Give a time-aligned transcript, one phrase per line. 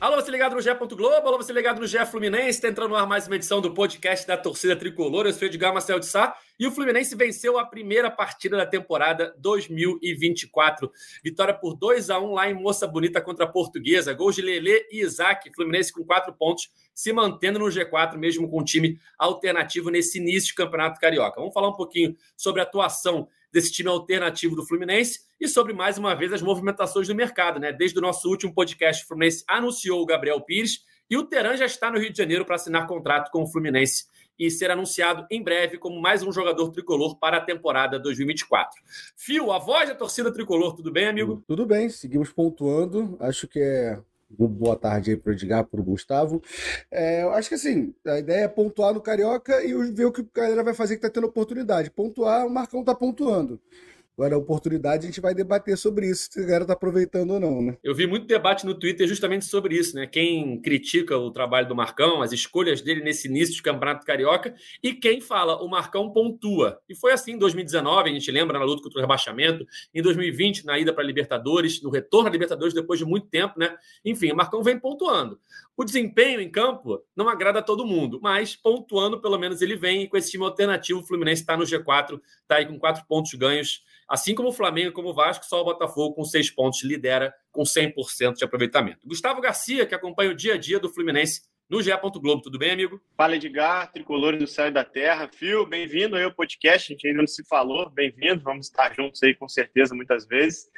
[0.00, 0.70] Alô, você ligado no GE.
[0.72, 3.74] Globo, alô, você ligado no GE Fluminense, está entrando no ar mais uma edição do
[3.74, 5.26] podcast da torcida tricolor.
[5.26, 9.34] Eu sou Edgar Marcel de Sá e o Fluminense venceu a primeira partida da temporada
[9.36, 10.90] 2024.
[11.22, 14.14] Vitória por 2 a 1 lá em Moça Bonita contra a Portuguesa.
[14.14, 15.52] Gols de Lele e Isaac.
[15.54, 20.48] Fluminense com quatro pontos, se mantendo no G4, mesmo com um time alternativo nesse início
[20.48, 21.38] de campeonato carioca.
[21.38, 25.98] Vamos falar um pouquinho sobre a atuação desse time alternativo do Fluminense e sobre mais
[25.98, 27.72] uma vez as movimentações do mercado, né?
[27.72, 31.66] Desde o nosso último podcast, o Fluminense anunciou o Gabriel Pires e o Teran já
[31.66, 34.04] está no Rio de Janeiro para assinar contrato com o Fluminense
[34.38, 38.80] e ser anunciado em breve como mais um jogador tricolor para a temporada 2024.
[39.16, 41.42] Fio, a voz da torcida tricolor, tudo bem, amigo?
[41.46, 43.18] Tudo bem, seguimos pontuando.
[43.20, 46.42] Acho que é boa tarde aí para Edgar, para o Gustavo.
[46.90, 50.22] É, eu acho que assim, a ideia é pontuar no Carioca e ver o que
[50.22, 51.90] a galera vai fazer que está tendo oportunidade.
[51.90, 53.60] Pontuar, o Marcão está pontuando.
[54.20, 57.40] Agora, a oportunidade, a gente vai debater sobre isso, se a galera está aproveitando ou
[57.40, 57.78] não, né?
[57.82, 60.06] Eu vi muito debate no Twitter justamente sobre isso, né?
[60.06, 64.92] Quem critica o trabalho do Marcão, as escolhas dele nesse início de Campeonato Carioca, e
[64.92, 66.78] quem fala, o Marcão pontua.
[66.86, 70.66] E foi assim em 2019, a gente lembra, na luta contra o rebaixamento, em 2020,
[70.66, 73.74] na ida para a Libertadores, no retorno à Libertadores depois de muito tempo, né?
[74.04, 75.40] Enfim, o Marcão vem pontuando.
[75.74, 80.02] O desempenho em campo não agrada a todo mundo, mas pontuando, pelo menos ele vem,
[80.02, 83.32] e com esse time alternativo, o Fluminense está no G4, está aí com quatro pontos
[83.32, 87.32] ganhos Assim como o Flamengo, como o Vasco, só o Botafogo com seis pontos lidera
[87.52, 89.06] com 100% de aproveitamento.
[89.06, 91.92] Gustavo Garcia, que acompanha o dia a dia do Fluminense no GE.
[92.20, 92.42] Globo.
[92.42, 93.00] Tudo bem, amigo?
[93.16, 95.30] Fala, Edgar, tricolores do céu e da terra.
[95.32, 96.92] Fio, bem-vindo aí ao podcast.
[96.92, 97.88] A gente ainda não se falou.
[97.88, 98.42] Bem-vindo.
[98.42, 100.68] Vamos estar juntos aí com certeza muitas vezes.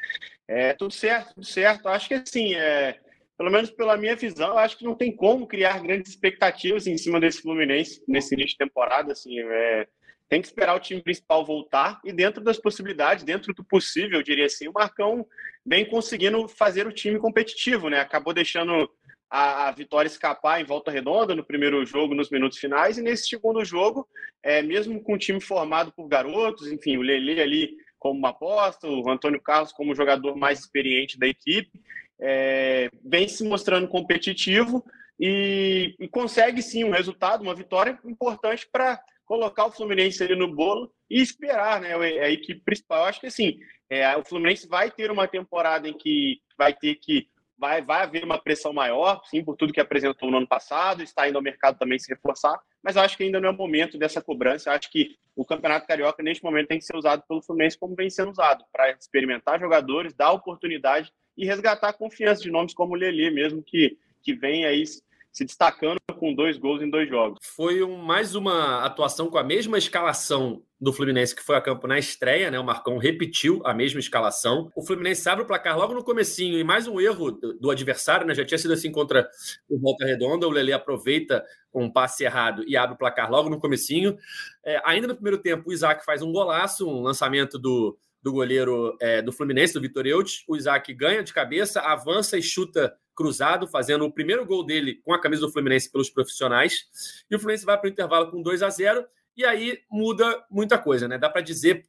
[0.47, 1.88] É, tudo certo, tudo certo.
[1.88, 3.00] Acho que assim, é,
[3.38, 7.19] pelo menos pela minha visão, acho que não tem como criar grandes expectativas em cima
[7.19, 9.12] desse Fluminense nesse início de temporada.
[9.12, 9.88] Assim, é,
[10.33, 14.22] tem que esperar o time principal voltar e dentro das possibilidades, dentro do possível, eu
[14.22, 15.27] diria assim, o Marcão
[15.62, 18.00] vem conseguindo fazer o time competitivo, né?
[18.00, 18.91] Acabou deixando
[19.28, 23.28] a, a, vitória escapar em volta redonda no primeiro jogo, nos minutos finais, e nesse
[23.28, 24.09] segundo jogo,
[24.42, 28.88] é, mesmo com o time formado por garotos, enfim, o Lele ali como uma aposta,
[28.88, 31.78] o Antônio Carlos como jogador mais experiente da equipe,
[32.19, 34.82] é, vem se mostrando competitivo
[35.21, 40.53] e, e consegue sim um resultado, uma vitória importante para colocar o Fluminense ali no
[40.53, 41.94] bolo e esperar, né?
[41.94, 43.00] A equipe principal.
[43.00, 43.59] Eu acho que assim,
[43.91, 47.28] é, o Fluminense vai ter uma temporada em que vai ter que
[47.62, 51.28] vai, vai haver uma pressão maior, sim, por tudo que apresentou no ano passado, está
[51.28, 54.21] indo ao mercado também se reforçar, mas acho que ainda não é o momento dessa
[54.21, 54.72] cobrança.
[54.72, 58.10] Acho que o Campeonato Carioca, neste momento, tem que ser usado pelo Fluminense como vem
[58.10, 62.97] sendo usado, para experimentar jogadores, dar oportunidade e resgatar a confiança de nomes como o
[62.97, 67.41] Lelê mesmo, que, que vem aí se destacando com dois gols em dois jogos.
[67.43, 71.88] Foi um, mais uma atuação com a mesma escalação do Fluminense que foi a campo
[71.88, 72.60] na estreia, né?
[72.60, 74.71] O Marcão repetiu a mesma escalação.
[74.77, 78.37] O Fluminense abre o placar logo no comecinho e mais um erro do, adversário, né?
[78.37, 79.28] Já tinha sido assim contra
[79.69, 80.47] o Volta Redonda.
[80.47, 81.44] O Lele aproveita
[81.75, 84.16] um passe errado e abre o placar logo no comecinho.
[84.65, 88.97] É, ainda no primeiro tempo, o Isaac faz um golaço, um lançamento do, do goleiro
[89.00, 90.44] é, do Fluminense, do Vitor Eudes.
[90.47, 95.12] O Isaac ganha de cabeça, avança e chuta cruzado, fazendo o primeiro gol dele com
[95.12, 97.25] a camisa do Fluminense pelos profissionais.
[97.31, 99.06] E o Fluminense vai para o intervalo com 2 a 0
[99.37, 101.19] e aí muda muita coisa, né?
[101.19, 101.84] Dá para dizer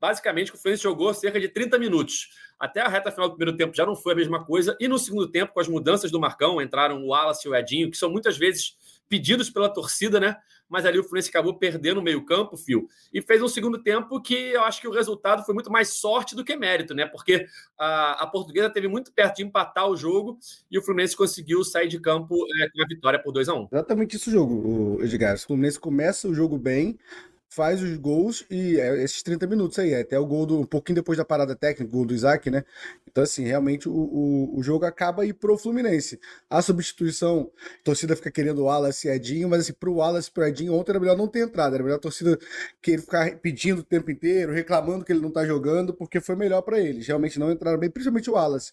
[0.00, 2.30] basicamente que o Fluminense jogou cerca de 30 minutos.
[2.58, 4.76] Até a reta final do primeiro tempo já não foi a mesma coisa.
[4.80, 7.90] E no segundo tempo, com as mudanças do Marcão, entraram o Wallace e o Edinho,
[7.90, 8.76] que são muitas vezes
[9.08, 10.36] pedidos pela torcida, né?
[10.68, 14.34] Mas ali o Fluminense acabou perdendo o meio-campo, fio, e fez um segundo tempo que
[14.34, 17.06] eu acho que o resultado foi muito mais sorte do que mérito, né?
[17.06, 17.46] Porque
[17.78, 20.38] a, a portuguesa teve muito perto de empatar o jogo
[20.70, 23.60] e o Fluminense conseguiu sair de campo é, com a vitória por 2 a 1
[23.60, 23.68] um.
[23.70, 25.36] Exatamente isso jogo, Edgar.
[25.36, 26.98] O Fluminense começa o jogo bem,
[27.48, 30.66] faz os gols e é esses 30 minutos aí, é até o gol do um
[30.66, 32.64] pouquinho depois da parada técnica, gol do Isaac, né?
[33.08, 36.20] Então, assim, realmente o, o, o jogo acaba aí pro Fluminense.
[36.50, 40.32] A substituição, a torcida fica querendo o Wallace e Edinho, mas assim, pro Wallace e
[40.32, 42.38] pro Edinho, ontem era melhor não ter entrado, era melhor a torcida
[42.82, 46.36] que ele ficar pedindo o tempo inteiro, reclamando que ele não tá jogando, porque foi
[46.36, 47.06] melhor para eles.
[47.06, 48.72] Realmente não entraram bem, principalmente o Wallace.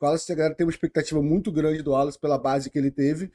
[0.00, 2.90] O Wallace, a galera tem uma expectativa muito grande do Wallace pela base que ele
[2.90, 3.30] teve,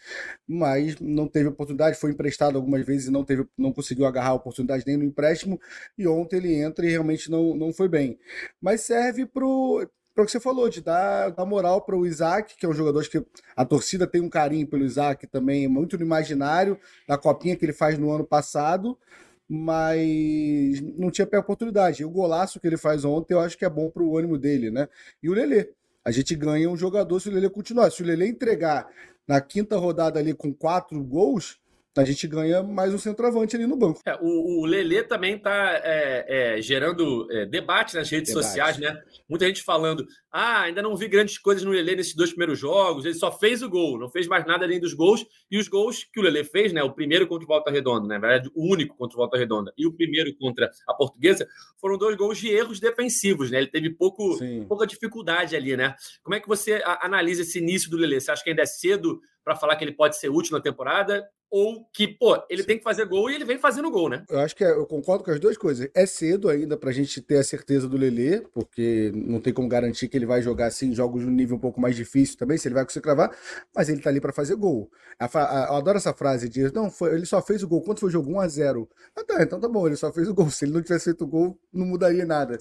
[0.47, 4.33] mas não teve oportunidade, foi emprestado algumas vezes e não, teve, não conseguiu agarrar a
[4.33, 5.59] oportunidade nem no empréstimo,
[5.97, 8.17] e ontem ele entra e realmente não, não foi bem.
[8.61, 12.55] Mas serve pro para o que você falou, de dar, dar moral para o Isaac,
[12.55, 13.25] que é um jogador que
[13.55, 17.73] a torcida tem um carinho pelo Isaac também, muito no imaginário da copinha que ele
[17.73, 18.97] faz no ano passado,
[19.49, 22.03] mas não tinha oportunidade.
[22.03, 24.37] E o golaço que ele faz ontem, eu acho que é bom para o ânimo
[24.37, 24.87] dele, né?
[25.21, 25.69] E o Lelê.
[26.05, 27.89] A gente ganha um jogador se o Lelê continuar.
[27.91, 28.87] Se o Lelê entregar
[29.27, 31.59] na quinta rodada ali com quatro gols,
[32.01, 34.01] a gente ganha mais um centroavante ali no banco.
[34.05, 38.45] É, o, o Lelê também está é, é, gerando é, debate nas redes debate.
[38.45, 38.99] sociais, né?
[39.29, 43.05] Muita gente falando: ah, ainda não vi grandes coisas no Lelê nesses dois primeiros jogos,
[43.05, 45.23] ele só fez o gol, não fez mais nada além dos gols.
[45.51, 46.81] E os gols que o Lelê fez, né?
[46.81, 48.15] O primeiro contra o Volta Redonda, né?
[48.15, 51.47] na verdade, o único contra o Volta Redonda, e o primeiro contra a Portuguesa,
[51.79, 53.59] foram dois gols de erros defensivos, né?
[53.59, 55.95] Ele teve pouco, pouca dificuldade ali, né?
[56.23, 58.19] Como é que você analisa esse início do Lelê?
[58.19, 61.27] Você acha que ainda é cedo para falar que ele pode ser útil na temporada?
[61.55, 64.25] ou que, pô, ele tem que fazer gol e ele vem fazendo gol, né?
[64.27, 65.87] Eu acho que é, eu concordo com as duas coisas.
[65.93, 70.07] É cedo ainda pra gente ter a certeza do Lelê, porque não tem como garantir
[70.07, 72.67] que ele vai jogar assim jogos de um nível um pouco mais difícil também, se
[72.67, 73.37] ele vai conseguir cravar,
[73.75, 74.89] mas ele tá ali para fazer gol.
[75.19, 77.83] A, a, eu adoro essa frase de, não, foi, ele só fez o gol.
[77.83, 78.31] Quanto foi o jogo?
[78.31, 80.49] 1 a 0 Ah, tá, então tá bom, ele só fez o gol.
[80.49, 82.57] Se ele não tivesse feito o gol, não mudaria nada.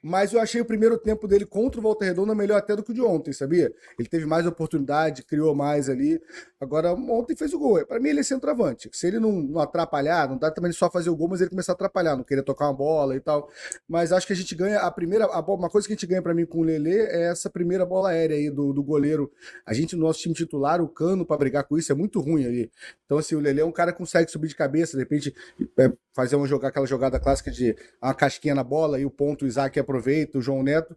[0.00, 2.92] Mas eu achei o primeiro tempo dele contra o Volta Redonda melhor até do que
[2.92, 3.74] o de ontem, sabia?
[3.98, 6.17] Ele teve mais oportunidade, criou mais ali.
[6.60, 7.84] Agora, ontem fez o gol.
[7.86, 8.88] Para mim, ele é centroavante.
[8.92, 11.72] Se ele não, não, atrapalhar, não dá também só fazer o gol, mas ele começar
[11.72, 13.48] a atrapalhar, não querer tocar uma bola e tal.
[13.88, 15.24] Mas acho que a gente ganha a primeira.
[15.26, 17.86] A, uma coisa que a gente ganha para mim com o Lele é essa primeira
[17.86, 19.30] bola aérea aí do, do goleiro.
[19.64, 22.46] A gente, no nosso time titular, o cano para brigar com isso é muito ruim
[22.46, 22.70] ali.
[23.04, 25.34] Então, assim, o Lele é um cara que consegue subir de cabeça, de repente,
[25.78, 29.44] é, fazer uma jogar aquela jogada clássica de uma casquinha na bola e o ponto
[29.44, 30.96] o Isaac aproveita, o João Neto.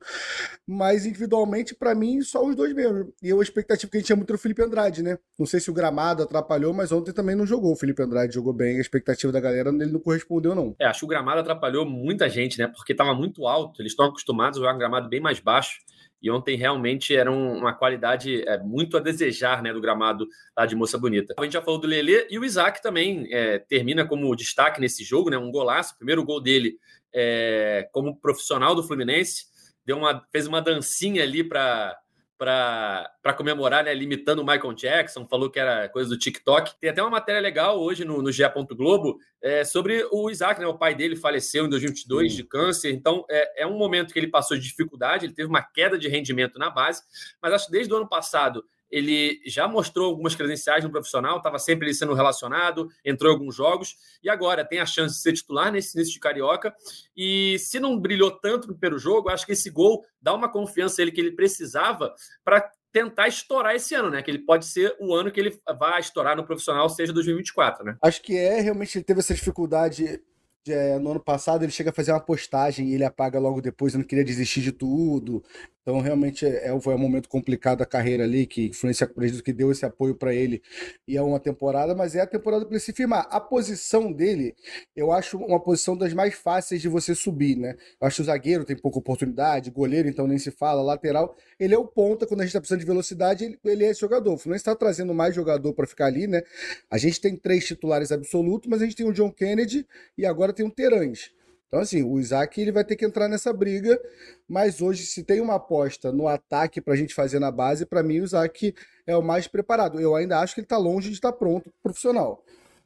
[0.68, 3.14] Mas individualmente, para mim, só os dois mesmo.
[3.22, 5.20] E a expectativa que a gente tinha muito o Felipe Andrade, né?
[5.38, 7.74] Não sei se o gramado atrapalhou, mas ontem também não jogou.
[7.74, 10.76] O Felipe Andrade jogou bem, a expectativa da galera ele não correspondeu, não.
[10.80, 12.68] É, acho que o gramado atrapalhou muita gente, né?
[12.68, 15.82] Porque estava muito alto, eles estão acostumados a jogar um gramado bem mais baixo.
[16.22, 20.76] E ontem realmente era uma qualidade é, muito a desejar né, do gramado lá de
[20.76, 21.34] Moça Bonita.
[21.38, 25.04] A gente já falou do Lelê e o Isaac também é, termina como destaque nesse
[25.04, 25.38] jogo, né?
[25.38, 26.78] Um golaço, primeiro gol dele
[27.14, 29.46] é, como profissional do Fluminense.
[29.86, 31.98] Deu uma, fez uma dancinha ali para
[32.42, 36.74] para comemorar, né, limitando o Michael Jackson, falou que era coisa do TikTok.
[36.80, 38.42] Tem até uma matéria legal hoje no, no GE.
[38.76, 43.24] Globo é, sobre o Isaac, né, o pai dele faleceu em 2022 de câncer, então
[43.30, 46.58] é, é um momento que ele passou de dificuldade, ele teve uma queda de rendimento
[46.58, 47.04] na base,
[47.40, 51.58] mas acho que desde o ano passado ele já mostrou algumas credenciais no profissional, estava
[51.58, 55.72] sempre sendo relacionado, entrou em alguns jogos e agora tem a chance de ser titular
[55.72, 56.76] nesse início de Carioca.
[57.16, 61.02] E se não brilhou tanto no primeiro jogo, acho que esse gol dá uma confiança
[61.02, 64.22] ele que ele precisava para tentar estourar esse ano, né?
[64.22, 67.96] Que ele pode ser o ano que ele vai estourar no profissional, seja 2024, né?
[68.02, 70.22] Acho que é, realmente ele teve essa dificuldade
[70.68, 73.94] é, no ano passado ele chega a fazer uma postagem e ele apaga logo depois,
[73.94, 75.44] eu não queria desistir de tudo.
[75.82, 79.52] Então, realmente, é, é, foi um momento complicado da carreira ali, que influência, acredito que
[79.52, 80.62] deu esse apoio para ele.
[81.08, 83.28] E é uma temporada, mas é a temporada para ele se firmar.
[83.32, 84.56] A posição dele,
[84.96, 87.76] eu acho uma posição das mais fáceis de você subir, né?
[88.00, 91.36] Eu acho que o zagueiro tem pouca oportunidade, goleiro, então nem se fala, lateral.
[91.60, 94.02] Ele é o ponta, quando a gente está precisando de velocidade, ele, ele é esse
[94.02, 94.34] jogador.
[94.34, 96.44] O Fluminense está trazendo mais jogador para ficar ali, né?
[96.92, 99.86] A gente tem três titulares absolutos, mas a gente tem o John Kennedy
[100.18, 101.32] e agora tem o Terãs.
[101.72, 103.98] Então, assim, o Isaac ele vai ter que entrar nessa briga,
[104.46, 108.04] mas hoje, se tem uma aposta no ataque para a gente fazer na base, para
[108.04, 108.76] mim o Isaac
[109.08, 109.98] é o mais preparado.
[109.98, 112.44] Eu ainda acho que ele está longe de estar pronto profissional.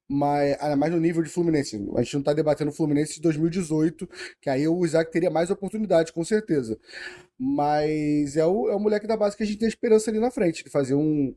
[0.07, 1.77] Mas, ainda mais no nível de Fluminense.
[1.95, 4.07] A gente não está debatendo o Fluminense de 2018,
[4.39, 6.77] que aí o Isaac teria mais oportunidade, com certeza.
[7.39, 10.29] Mas é o, é o moleque da base que a gente tem esperança ali na
[10.29, 11.35] frente, de fazer um,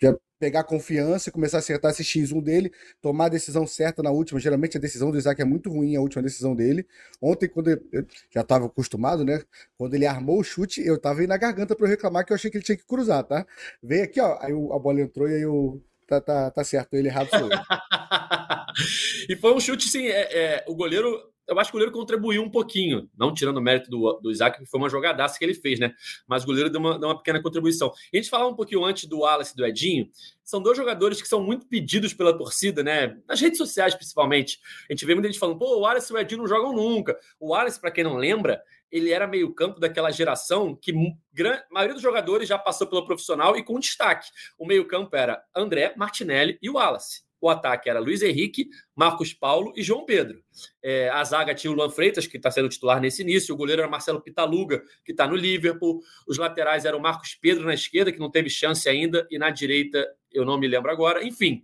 [0.00, 2.70] já pegar confiança e começar a acertar esse X1 dele,
[3.00, 4.38] tomar a decisão certa na última.
[4.40, 6.86] Geralmente a decisão do Isaac é muito ruim, a última decisão dele.
[7.20, 9.40] Ontem, quando eu já estava acostumado, né?
[9.78, 12.34] Quando ele armou o chute, eu estava aí na garganta para eu reclamar que eu
[12.34, 13.46] achei que ele tinha que cruzar, tá?
[13.82, 15.82] Veio aqui, ó, aí a bola entrou e aí eu.
[16.06, 17.48] Tá, tá, tá certo, ele errado eu.
[19.28, 20.06] e foi um chute, sim.
[20.06, 23.60] É, é, o goleiro eu acho que o goleiro contribuiu um pouquinho, não tirando o
[23.60, 25.94] mérito do, do Isaac, que foi uma jogadaça que ele fez, né?
[26.26, 27.92] Mas o goleiro deu uma, deu uma pequena contribuição.
[28.12, 30.08] E a gente falava um pouquinho antes do Wallace e do Edinho,
[30.42, 33.18] são dois jogadores que são muito pedidos pela torcida, né?
[33.28, 34.58] Nas redes sociais, principalmente.
[34.88, 37.18] A gente vê muita gente falando, pô, o Wallace e o Edinho não jogam nunca.
[37.38, 42.02] O Wallace, para quem não lembra, ele era meio-campo daquela geração que a maioria dos
[42.02, 44.30] jogadores já passou pelo profissional e com destaque.
[44.58, 47.24] O meio-campo era André, Martinelli e Wallace.
[47.44, 50.42] O ataque era Luiz Henrique, Marcos Paulo e João Pedro.
[50.82, 53.54] É, a zaga tinha o Luan Freitas, que está sendo titular nesse início.
[53.54, 56.00] O goleiro era Marcelo Pitaluga, que está no Liverpool.
[56.26, 60.08] Os laterais eram Marcos Pedro na esquerda, que não teve chance ainda, e na direita,
[60.32, 61.22] eu não me lembro agora.
[61.22, 61.62] Enfim,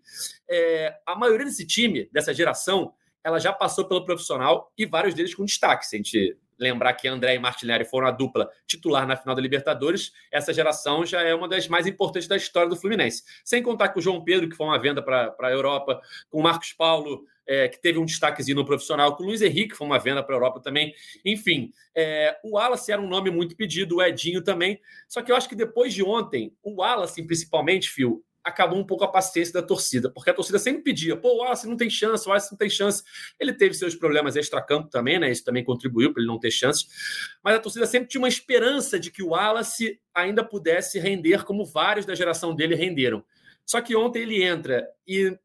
[0.50, 2.92] é, a maioria desse time, dessa geração,
[3.24, 5.86] ela já passou pelo profissional e vários deles com destaque.
[5.86, 9.40] Se a gente lembrar que André e Martinelli foram a dupla titular na final da
[9.40, 13.24] Libertadores, essa geração já é uma das mais importantes da história do Fluminense.
[13.44, 16.42] Sem contar com o João Pedro, que foi uma venda para a Europa, com o
[16.42, 19.86] Marcos Paulo, é, que teve um destaquezinho no profissional, com o Luiz Henrique, que foi
[19.86, 20.94] uma venda para a Europa também.
[21.24, 24.80] Enfim, é, o Wallace era um nome muito pedido, o Edinho também.
[25.08, 29.04] Só que eu acho que depois de ontem, o Wallace, principalmente, Phil, acabou um pouco
[29.04, 32.26] a paciência da torcida, porque a torcida sempre pedia, pô, o Wallace não tem chance,
[32.26, 33.02] o Wallace não tem chance.
[33.38, 35.30] Ele teve seus problemas extra-campo também, né?
[35.30, 36.86] Isso também contribuiu para ele não ter chances.
[37.42, 41.64] Mas a torcida sempre tinha uma esperança de que o Wallace ainda pudesse render como
[41.64, 43.22] vários da geração dele renderam.
[43.64, 45.36] Só que ontem ele entra e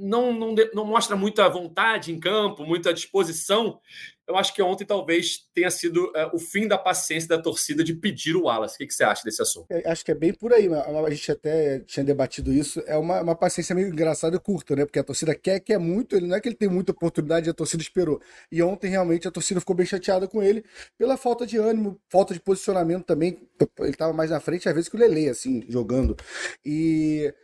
[0.00, 3.78] não, não, não mostra muita vontade em campo, muita disposição.
[4.26, 7.92] Eu acho que ontem talvez tenha sido é, o fim da paciência da torcida de
[7.94, 8.76] pedir o Wallace.
[8.76, 9.66] O que, que você acha desse assunto?
[9.70, 10.68] É, acho que é bem por aí.
[10.72, 12.80] A gente até tinha debatido isso.
[12.86, 14.84] É uma, uma paciência meio engraçada e curta, né?
[14.84, 16.14] Porque a torcida quer, quer muito.
[16.14, 18.20] Ele não é que ele tem muita oportunidade a torcida esperou.
[18.52, 20.64] E ontem realmente a torcida ficou bem chateada com ele
[20.96, 23.36] pela falta de ânimo, falta de posicionamento também.
[23.80, 26.16] Ele estava mais na frente às vezes que o Lele, assim, jogando.
[26.64, 27.34] E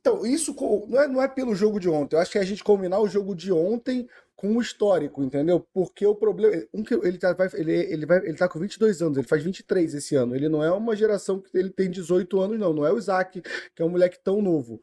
[0.00, 0.54] então, isso
[0.88, 2.16] não é, não é pelo jogo de ontem.
[2.16, 5.66] Eu acho que é a gente combinar o jogo de ontem com o histórico, entendeu?
[5.74, 6.62] Porque o problema.
[6.72, 9.94] Um ele, tá, vai, ele, ele, vai, ele tá com 22 anos, ele faz 23
[9.94, 10.32] esse ano.
[10.32, 12.72] Ele não é uma geração que ele tem 18 anos, não.
[12.72, 13.42] Não é o Isaac,
[13.74, 14.80] que é um moleque tão novo.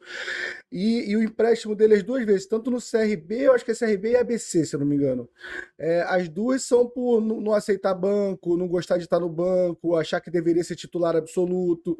[0.70, 3.74] E, e o empréstimo dele as duas vezes, tanto no CRB, eu acho que é
[3.74, 5.26] CRB e ABC, se eu não me engano.
[5.78, 9.96] É, as duas são por não, não aceitar banco, não gostar de estar no banco,
[9.96, 11.98] achar que deveria ser titular absoluto.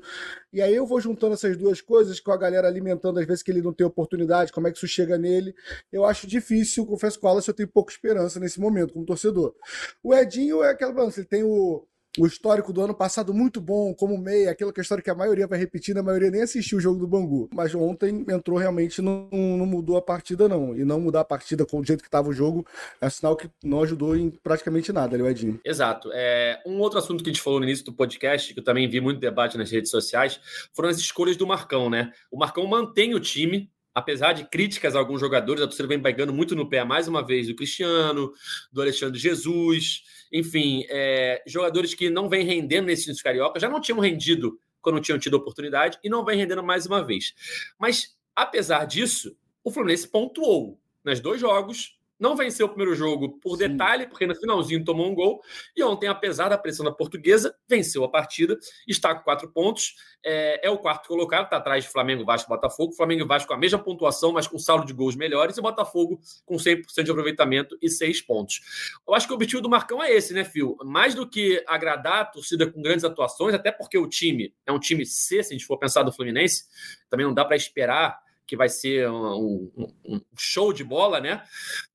[0.52, 3.50] E aí eu vou juntando essas duas coisas com a galera alimentando, às vezes, que
[3.50, 5.54] ele não tem oportunidade, como é que isso chega nele.
[5.90, 9.54] Eu acho difícil, confesso com ela eu tenho pouca esperança nesse momento como torcedor.
[10.02, 11.86] O Edinho é aquela balança, ele tem o,
[12.18, 15.14] o histórico do ano passado muito bom, como meia, aquela que a história que a
[15.14, 17.48] maioria vai repetindo, a maioria nem assistiu o jogo do Bangu.
[17.52, 20.74] Mas ontem entrou realmente, não, não mudou a partida, não.
[20.74, 22.66] E não mudar a partida com o jeito que estava o jogo
[23.00, 25.60] é sinal que não ajudou em praticamente nada, ali, o Edinho.
[25.64, 26.10] Exato.
[26.12, 28.88] É, um outro assunto que a gente falou no início do podcast, que eu também
[28.88, 30.40] vi muito debate nas redes sociais,
[30.72, 32.12] foram as escolhas do Marcão, né?
[32.30, 36.30] O Marcão mantém o time, apesar de críticas a alguns jogadores, a torcida vem pegando
[36.30, 38.30] muito no pé mais uma vez do Cristiano,
[38.70, 43.80] do Alexandre Jesus, enfim, é, jogadores que não vêm rendendo nesse início carioca, já não
[43.80, 47.32] tinham rendido quando tinham tido oportunidade e não vem rendendo mais uma vez.
[47.78, 49.34] Mas, apesar disso,
[49.64, 53.68] o Fluminense pontuou nos dois jogos, não venceu o primeiro jogo por Sim.
[53.68, 55.42] detalhe, porque no finalzinho tomou um gol.
[55.76, 59.94] E ontem, apesar da pressão da portuguesa, venceu a partida, está com quatro pontos.
[60.24, 62.92] É, é o quarto colocado, está atrás de Flamengo, Vasco Botafogo.
[62.92, 65.56] Flamengo e Vasco com a mesma pontuação, mas com saldo de gols melhores.
[65.56, 68.60] E o Botafogo com 100% de aproveitamento e seis pontos.
[69.06, 70.76] Eu acho que o objetivo do Marcão é esse, né, Fio?
[70.84, 74.78] Mais do que agradar a torcida com grandes atuações, até porque o time é um
[74.78, 76.64] time C, se a gente for pensar do Fluminense,
[77.10, 79.70] também não dá para esperar que vai ser um,
[80.04, 81.42] um, show de bola, né?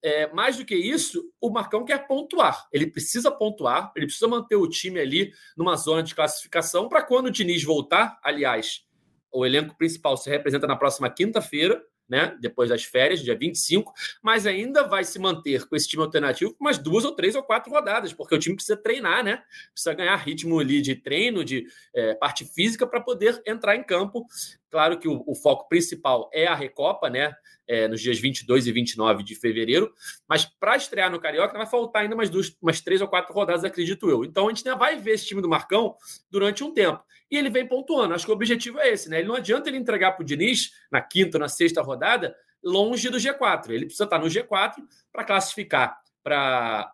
[0.02, 2.68] É, mais do que isso, o Marcão quer pontuar.
[2.72, 7.28] Ele precisa pontuar, ele precisa manter o time ali numa zona de classificação para quando
[7.28, 8.20] o Diniz voltar.
[8.24, 8.86] Aliás,
[9.32, 12.38] o elenco principal se representa na próxima quinta-feira né?
[12.42, 16.78] Depois das férias, dia 25, mas ainda vai se manter com esse time alternativo umas
[16.78, 19.42] duas ou três ou quatro rodadas, porque o time precisa treinar, né?
[19.74, 24.26] Precisa ganhar ritmo ali de treino, de é, parte física para poder entrar em campo.
[24.70, 27.34] Claro que o, o, foco principal é a Recopa, né?
[27.68, 29.94] É, nos dias 22 e 29 de fevereiro,
[30.28, 33.64] mas para estrear no Carioca vai faltar ainda umas, duas, umas três ou quatro rodadas,
[33.64, 34.26] acredito eu.
[34.26, 35.96] Então a gente ainda vai ver esse time do Marcão
[36.30, 38.14] durante um tempo e ele vem pontuando.
[38.14, 39.20] Acho que o objetivo é esse, né?
[39.20, 43.10] Ele não adianta ele entregar para o Diniz na quinta ou na sexta rodada longe
[43.10, 43.70] do G4.
[43.70, 44.76] Ele precisa estar no G4
[45.12, 46.94] para classificar para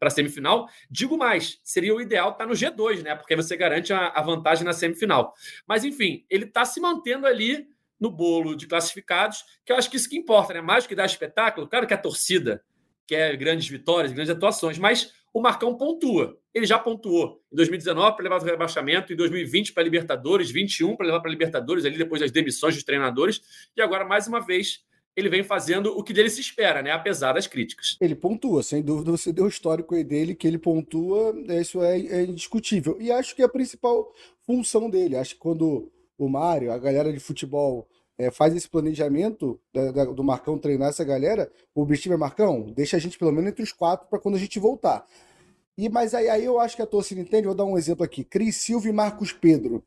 [0.00, 0.68] a semifinal.
[0.90, 3.14] Digo mais, seria o ideal estar no G2, né?
[3.14, 5.34] Porque você garante a, a vantagem na semifinal.
[5.66, 7.68] Mas, enfim, ele está se mantendo ali
[8.00, 10.60] no bolo de classificados, que eu acho que isso que importa, né?
[10.60, 12.62] Mais do que dar espetáculo, claro que a torcida
[13.06, 16.36] quer grandes vitórias, grandes atuações, mas o Marcão pontua.
[16.52, 21.06] Ele já pontuou em 2019 para levar o rebaixamento, em 2020 para Libertadores, 21 para
[21.06, 23.40] levar para Libertadores, ali depois das demissões dos treinadores,
[23.76, 24.80] e agora, mais uma vez,
[25.14, 26.90] ele vem fazendo o que dele se espera, né?
[26.90, 27.96] Apesar das críticas.
[28.00, 31.98] Ele pontua, sem dúvida, você deu o histórico aí dele, que ele pontua, isso é,
[31.98, 32.96] é indiscutível.
[33.00, 34.12] E acho que é a principal
[34.44, 35.16] função dele.
[35.16, 40.04] Acho que quando o Mário, a galera de futebol é, faz esse planejamento da, da,
[40.06, 43.62] do Marcão treinar essa galera, o objetivo é Marcão, deixa a gente pelo menos entre
[43.62, 45.06] os quatro para quando a gente voltar.
[45.78, 48.24] E Mas aí, aí eu acho que a torcida entende, vou dar um exemplo aqui,
[48.24, 49.80] Cris Silva e Marcos Pedro.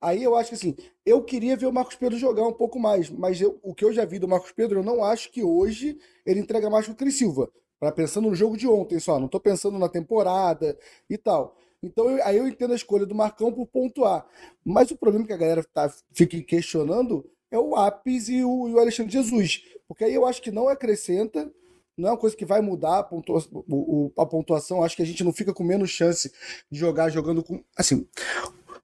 [0.00, 0.76] Aí eu acho que assim,
[1.06, 3.92] eu queria ver o Marcos Pedro jogar um pouco mais, mas eu, o que eu
[3.92, 6.94] já vi do Marcos Pedro, eu não acho que hoje ele entrega mais que o
[6.96, 7.48] Cris Silva.
[7.78, 10.76] Pra, pensando no jogo de ontem só, não estou pensando na temporada
[11.08, 11.56] e tal.
[11.80, 14.26] Então eu, aí eu entendo a escolha do Marcão por pontuar.
[14.64, 18.74] Mas o problema que a galera tá, fica questionando é o Apis e o, e
[18.74, 19.62] o Alexandre Jesus.
[19.86, 21.48] Porque aí eu acho que não acrescenta,
[21.98, 24.82] não é uma coisa que vai mudar a, pontua, o, a pontuação.
[24.82, 26.32] Acho que a gente não fica com menos chance
[26.70, 27.62] de jogar jogando com.
[27.76, 28.06] Assim,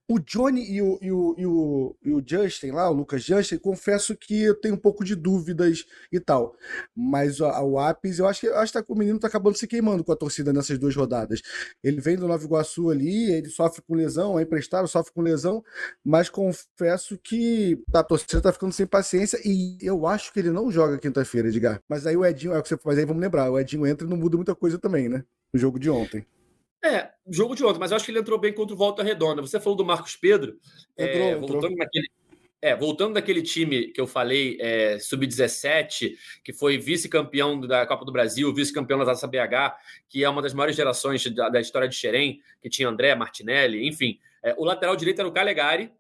[0.07, 3.57] O Johnny e o, e, o, e, o, e o Justin lá, o Lucas Justin,
[3.57, 6.55] confesso que eu tenho um pouco de dúvidas e tal.
[6.95, 10.05] Mas o, Apis, eu acho que, acho que tá, o menino tá acabando se queimando
[10.05, 11.41] com a torcida nessas duas rodadas.
[11.83, 15.65] Ele vem do Nova Iguaçu ali, ele sofre com lesão, é emprestado, sofre com lesão,
[16.05, 20.71] mas confesso que a torcida tá ficando sem paciência e eu acho que ele não
[20.71, 21.81] joga quinta-feira, Edgar.
[21.89, 24.07] Mas aí o Edinho, é o que você mas aí vamos lembrar, o Edinho entra
[24.07, 25.25] e não muda muita coisa também, né?
[25.53, 26.27] No jogo de ontem.
[26.85, 29.41] É, jogo de ontem, mas eu acho que ele entrou bem contra o Volta Redonda.
[29.41, 30.59] Você falou do Marcos Pedro.
[30.99, 31.49] Entrou, é, entrou.
[31.49, 32.09] Voltando naquele,
[32.61, 36.15] é, voltando daquele time que eu falei, é, sub-17,
[36.45, 39.77] que foi vice-campeão da Copa do Brasil, vice-campeão da Taça BH,
[40.11, 43.89] que é uma das maiores gerações da, da história de Xerém, que tinha André, Martinelli,
[43.89, 44.19] enfim.
[44.43, 45.91] É, o lateral direito era o Calegari,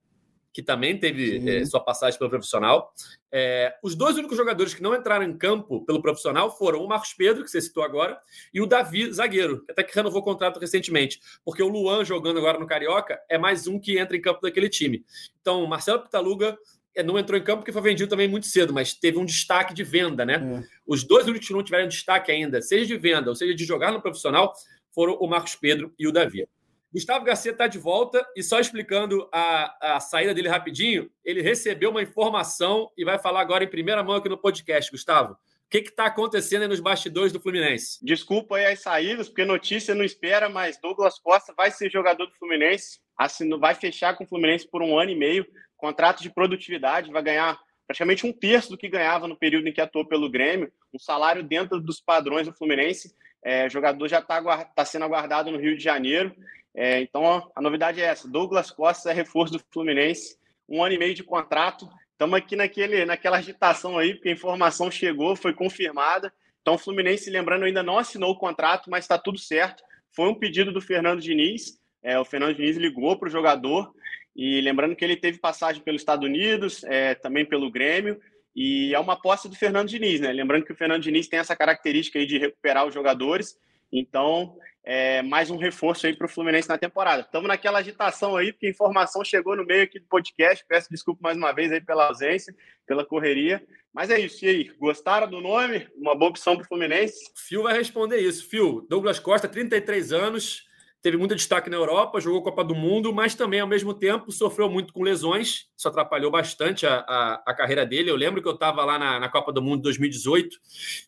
[0.55, 2.95] que também teve é, sua passagem pelo profissional.
[3.31, 7.13] É, os dois únicos jogadores que não entraram em campo pelo profissional foram o Marcos
[7.13, 8.17] Pedro, que você citou agora,
[8.55, 12.57] e o Davi, zagueiro, até que renovou o contrato recentemente, porque o Luan, jogando agora
[12.57, 15.05] no Carioca, é mais um que entra em campo daquele time.
[15.41, 16.57] Então, Marcelo Pitaluga
[16.95, 19.75] é, não entrou em campo porque foi vendido também muito cedo, mas teve um destaque
[19.75, 20.35] de venda, né?
[20.35, 20.69] É.
[20.87, 23.91] Os dois únicos que não tiveram destaque ainda, seja de venda ou seja de jogar
[23.91, 24.55] no profissional,
[24.93, 26.47] foram o Marcos Pedro e o Davi.
[26.95, 31.91] Gustavo Garcia está de volta e só explicando a, a saída dele rapidinho, ele recebeu
[31.91, 35.33] uma informação e vai falar agora em primeira mão aqui no podcast, Gustavo.
[35.33, 35.37] O
[35.69, 37.99] que está acontecendo aí nos bastidores do Fluminense?
[38.01, 42.37] Desculpa aí as saídas, porque notícia não espera, mas Douglas Costa vai ser jogador do
[42.37, 45.45] Fluminense, assinou, vai fechar com o Fluminense por um ano e meio,
[45.77, 47.59] contrato de produtividade, vai ganhar
[47.89, 51.43] praticamente um terço do que ganhava no período em que atuou pelo Grêmio, um salário
[51.43, 53.13] dentro dos padrões do Fluminense.
[53.45, 56.35] É, o jogador já está tá sendo aguardado no Rio de Janeiro
[56.75, 60.37] é, então, a novidade é essa: Douglas Costa é reforço do Fluminense,
[60.69, 61.89] um ano e meio de contrato.
[62.13, 66.33] Estamos aqui naquele, naquela agitação aí, porque a informação chegou, foi confirmada.
[66.61, 69.83] Então, o Fluminense, lembrando, ainda não assinou o contrato, mas está tudo certo.
[70.11, 71.79] Foi um pedido do Fernando Diniz.
[72.03, 73.93] É, o Fernando Diniz ligou para o jogador.
[74.35, 78.21] E lembrando que ele teve passagem pelos Estados Unidos, é, também pelo Grêmio.
[78.55, 80.33] E é uma aposta do Fernando Diniz, né?
[80.33, 83.59] Lembrando que o Fernando Diniz tem essa característica aí de recuperar os jogadores.
[83.93, 87.23] Então, é, mais um reforço aí para o Fluminense na temporada.
[87.23, 90.65] Estamos naquela agitação aí, porque a informação chegou no meio aqui do podcast.
[90.69, 92.55] Peço desculpa mais uma vez aí pela ausência,
[92.87, 93.65] pela correria.
[93.93, 94.45] Mas é isso.
[94.45, 95.89] E aí, gostaram do nome?
[95.97, 97.33] Uma boa opção para o Fluminense?
[97.35, 98.49] Fio vai responder isso.
[98.49, 100.69] Fio, Douglas Costa, 33 anos,
[101.05, 104.71] teve muito destaque na Europa, jogou Copa do Mundo, mas também, ao mesmo tempo, sofreu
[104.71, 105.67] muito com lesões.
[105.77, 108.11] Isso atrapalhou bastante a, a, a carreira dele.
[108.11, 110.55] Eu lembro que eu estava lá na, na, Copa do Mundo 2018.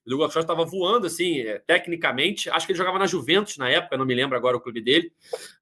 [0.04, 2.50] O Douglas Costa estava voando, assim, é, tecnicamente.
[2.50, 5.10] Acho que ele jogava na Juventus na época, não me lembro agora o clube dele.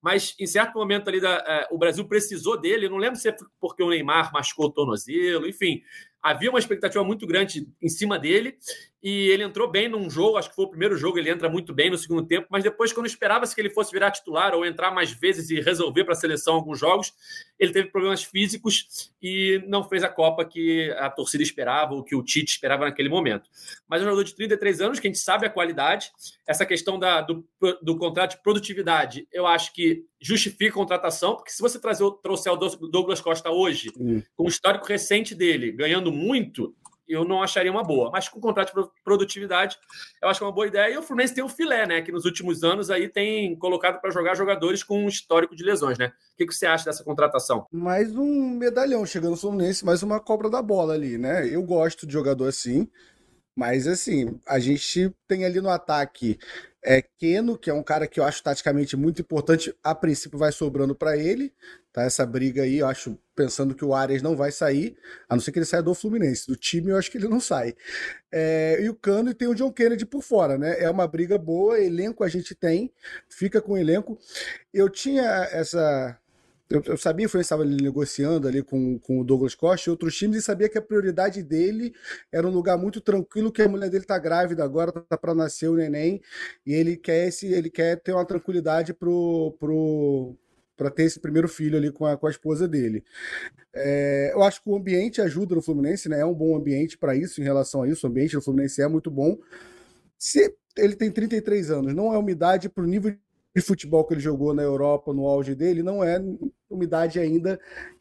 [0.02, 2.86] Mas, em certo momento ali, da, é, o Brasil precisou dele.
[2.86, 5.80] Eu não lembro se é porque o Neymar machucou o tornozelo, enfim
[6.24, 8.56] havia uma expectativa muito grande em cima dele
[9.04, 11.74] e ele entrou bem num jogo, acho que foi o primeiro jogo, ele entra muito
[11.74, 14.90] bem no segundo tempo, mas depois, quando esperava-se que ele fosse virar titular ou entrar
[14.90, 17.12] mais vezes e resolver para a seleção alguns jogos,
[17.58, 22.16] ele teve problemas físicos e não fez a Copa que a torcida esperava, ou que
[22.16, 23.50] o Tite esperava naquele momento.
[23.86, 26.10] Mas é um jogador de 33 anos, que a gente sabe a qualidade,
[26.48, 27.46] essa questão da, do,
[27.82, 32.50] do contrato de produtividade, eu acho que justifica a contratação, porque se você trazer, trouxer
[32.50, 34.22] o Douglas Costa hoje, hum.
[34.34, 36.74] com o histórico recente dele, ganhando muito,
[37.08, 38.10] eu não acharia uma boa.
[38.10, 39.76] Mas com contrato de produtividade,
[40.22, 40.94] eu acho que é uma boa ideia.
[40.94, 42.02] E o Fluminense tem o filé, né?
[42.02, 45.98] Que nos últimos anos aí tem colocado para jogar jogadores com um histórico de lesões,
[45.98, 46.12] né?
[46.34, 47.66] O que, que você acha dessa contratação?
[47.70, 51.48] Mais um medalhão chegando no Fluminense, mais uma cobra da bola ali, né?
[51.48, 52.88] Eu gosto de jogador assim.
[53.56, 56.38] Mas assim, a gente tem ali no ataque
[56.84, 60.52] é Keno, que é um cara que eu acho taticamente muito importante, a princípio vai
[60.52, 61.50] sobrando para ele,
[61.90, 62.02] tá?
[62.02, 64.94] Essa briga aí, eu acho, pensando que o Arias não vai sair,
[65.26, 66.46] a não ser que ele saia do Fluminense.
[66.46, 67.74] Do time, eu acho que ele não sai.
[68.30, 70.78] É, e o Cano e tem o John Kennedy por fora, né?
[70.78, 72.92] É uma briga boa, elenco a gente tem,
[73.30, 74.18] fica com o elenco.
[74.72, 76.18] Eu tinha essa
[76.68, 80.16] eu, eu sabia que o estava negociando ali com, com o Douglas Costa e outros
[80.16, 81.94] times e sabia que a prioridade dele
[82.32, 85.68] era um lugar muito tranquilo, que a mulher dele tá grávida agora, tá para nascer
[85.68, 86.20] o neném,
[86.64, 90.34] e ele quer esse, ele quer ter uma tranquilidade pro, pro,
[90.76, 93.04] para ter esse primeiro filho ali com a, com a esposa dele.
[93.74, 96.20] É, eu acho que o ambiente ajuda no Fluminense, né?
[96.20, 98.06] É um bom ambiente para isso, em relação a isso.
[98.06, 99.36] O ambiente do Fluminense é muito bom.
[100.18, 103.16] Se ele tem 33 anos, não é umidade para o nível
[103.54, 106.20] de futebol que ele jogou na Europa no auge dele não é
[106.68, 107.58] umidade ainda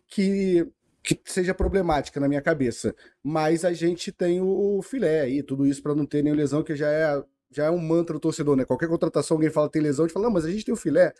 [0.07, 0.67] que,
[1.03, 2.95] que seja problemática na minha cabeça.
[3.21, 6.75] Mas a gente tem o, filé aí, tudo isso para não ter nenhuma lesão, que
[6.75, 7.23] já é
[7.55, 8.65] já é um mantra do torcedor, né?
[8.65, 10.77] Qualquer contratação, alguém fala tem lesão, a gente fala, não, mas a gente tem o
[10.77, 11.13] filé,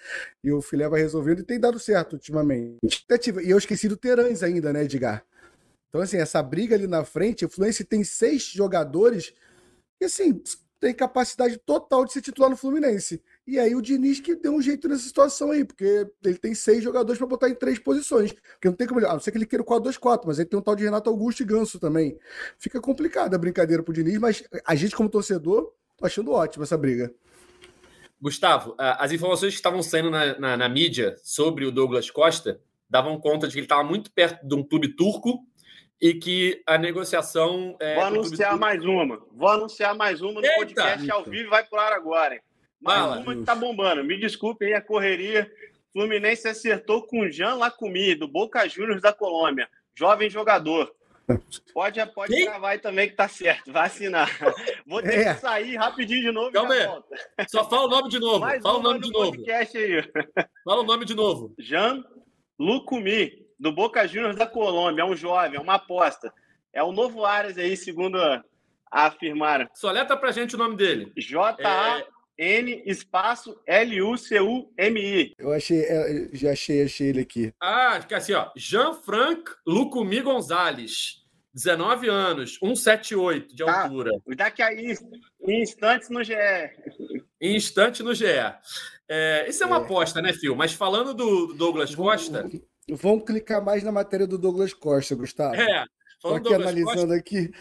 [0.43, 2.79] e o filé vai resolvendo, e tem dado certo ultimamente.
[2.81, 5.23] E eu esqueci do Terãs ainda, né, Edgar?
[5.89, 9.31] Então, assim, essa briga ali na frente, o Fluminense tem seis jogadores
[9.99, 10.41] que, assim,
[10.79, 13.21] tem capacidade total de ser titular no Fluminense.
[13.45, 16.81] E aí o Diniz que deu um jeito nessa situação aí, porque ele tem seis
[16.81, 18.31] jogadores para botar em três posições.
[18.31, 19.05] Porque não tem como.
[19.05, 21.09] A não ser que ele queira o 4-2-4, mas ele tem um tal de Renato
[21.09, 22.17] Augusto e Ganso também.
[22.57, 26.77] Fica complicada a brincadeira pro Diniz, mas a gente, como torcedor, tô achando ótimo essa
[26.77, 27.13] briga.
[28.21, 33.19] Gustavo, as informações que estavam saindo na, na, na mídia sobre o Douglas Costa davam
[33.19, 35.45] conta de que ele estava muito perto de um clube turco
[35.99, 37.75] e que a negociação.
[37.81, 39.21] É, Vou anunciar mais uma.
[39.33, 40.55] Vou anunciar mais uma no Eita.
[40.55, 42.35] podcast ao vivo vai pro ar agora.
[42.35, 42.41] Hein?
[42.83, 44.03] Mais Fala, uma que tá bombando.
[44.03, 45.49] Me desculpem a correria.
[45.93, 49.69] Fluminense acertou com Jean Lacumi, do Boca Juniors da Colômbia.
[49.95, 50.93] Jovem jogador.
[51.73, 53.71] Pode, pode gravar aí também que tá certo.
[53.71, 54.29] Vai assinar.
[54.85, 55.33] Vou ter é.
[55.33, 56.51] que sair rapidinho de novo.
[56.51, 57.47] Calma aí.
[57.47, 58.39] Só fala o nome de novo.
[58.41, 59.31] Mais fala o nome de novo.
[59.47, 60.03] Aí.
[60.65, 61.53] Fala o nome de novo.
[61.57, 62.03] Jean
[62.59, 65.03] Lucumi, do Boca Juniors da Colômbia.
[65.03, 66.33] É um jovem, é uma aposta.
[66.73, 68.19] É o novo Ares aí, segundo
[68.91, 69.69] afirmaram.
[69.73, 71.13] Soleta pra gente o nome dele.
[71.15, 72.03] J-A.
[72.37, 75.33] N espaço L-U-C-U-M-I.
[75.37, 77.53] Eu achei, é, já achei, achei ele aqui.
[77.61, 78.51] Ah, fica assim, ó.
[78.55, 81.23] Jean-Franc Lucumi Gonzalez.
[81.53, 83.83] 19 anos, 178 de tá.
[83.83, 84.11] altura.
[84.35, 86.33] Daqui a em instantes no GE.
[87.39, 88.25] Em instante no GE.
[89.07, 89.79] É, isso é uma é.
[89.81, 90.55] aposta, né, Phil?
[90.55, 92.49] Mas falando do Douglas Costa.
[92.89, 95.55] Vamos clicar mais na matéria do Douglas Costa, Gustavo.
[95.55, 95.85] É.
[96.15, 97.51] Estou aqui analisando Costa, aqui.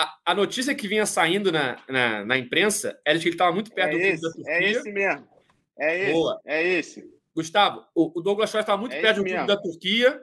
[0.00, 3.52] A, a, notícia que vinha saindo na, na, na imprensa era de que ele estava
[3.52, 4.52] muito perto é do esse, da Turquia.
[4.52, 5.28] É esse mesmo.
[5.76, 6.12] É esse.
[6.12, 6.40] Boa.
[6.46, 7.18] É esse.
[7.34, 10.22] Gustavo, o, o Douglas Costa estava muito é perto do clube da Turquia.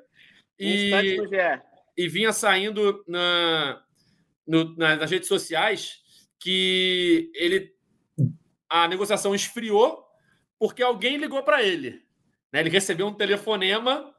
[0.58, 0.92] E,
[1.98, 3.84] e vinha saindo na,
[4.48, 5.98] no, na, nas redes sociais
[6.40, 7.74] que ele
[8.70, 10.06] a negociação esfriou
[10.58, 12.02] porque alguém ligou para ele.
[12.52, 12.62] Né?
[12.62, 14.14] Ele recebeu um telefonema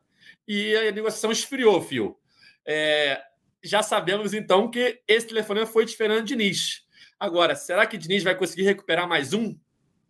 [0.46, 2.18] e a negociação esfriou, Fio.
[2.66, 3.22] É,
[3.66, 6.86] já sabemos então que esse telefonema foi de Fernando Diniz.
[7.18, 9.56] Agora, será que Diniz vai conseguir recuperar mais um?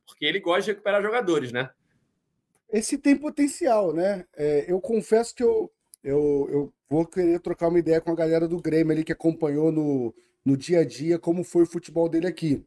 [0.04, 1.70] Porque ele gosta de recuperar jogadores, né?
[2.70, 4.24] Esse tem potencial, né?
[4.36, 5.70] É, eu confesso que eu,
[6.02, 9.70] eu, eu vou querer trocar uma ideia com a galera do Grêmio ali que acompanhou
[9.70, 10.14] no,
[10.44, 12.64] no dia a dia como foi o futebol dele aqui.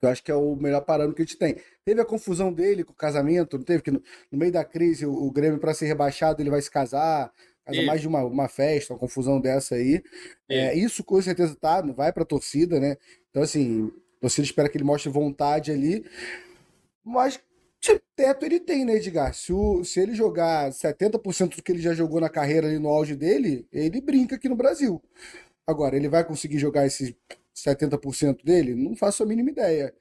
[0.00, 1.56] Eu acho que é o melhor parâmetro que a gente tem.
[1.84, 3.82] Teve a confusão dele com o casamento, não teve?
[3.82, 6.70] Que no, no meio da crise, o, o Grêmio, para ser rebaixado, ele vai se
[6.70, 7.32] casar,
[7.64, 10.02] casa mais de uma, uma festa, uma confusão dessa aí.
[10.48, 12.96] É, isso com certeza tá, vai para a torcida, né?
[13.30, 16.04] Então, assim, a torcida espera que ele mostre vontade ali.
[17.04, 17.40] Mas
[18.14, 19.34] teto ele tem, né, Edgar?
[19.34, 22.88] Se, o, se ele jogar 70% do que ele já jogou na carreira ali no
[22.88, 25.02] auge dele, ele brinca aqui no Brasil.
[25.66, 27.14] Agora, ele vai conseguir jogar esses
[27.56, 28.74] 70% dele?
[28.74, 29.94] Não faço a mínima ideia.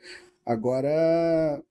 [0.45, 1.63] Agora,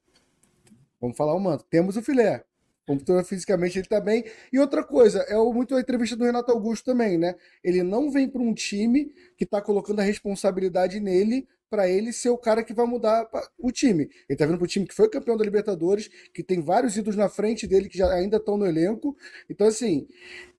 [1.01, 1.65] vamos falar o manto.
[1.65, 2.45] Temos o filé.
[2.89, 4.25] Computador fisicamente ele tá bem.
[4.51, 7.35] E outra coisa, é muito a entrevista do Renato Augusto também, né?
[7.63, 12.31] Ele não vem para um time que tá colocando a responsabilidade nele para ele ser
[12.31, 14.09] o cara que vai mudar o time.
[14.27, 17.29] Ele tá vindo pro time que foi campeão da Libertadores, que tem vários ídolos na
[17.29, 19.15] frente dele que já ainda estão no elenco.
[19.51, 20.09] Então, assim,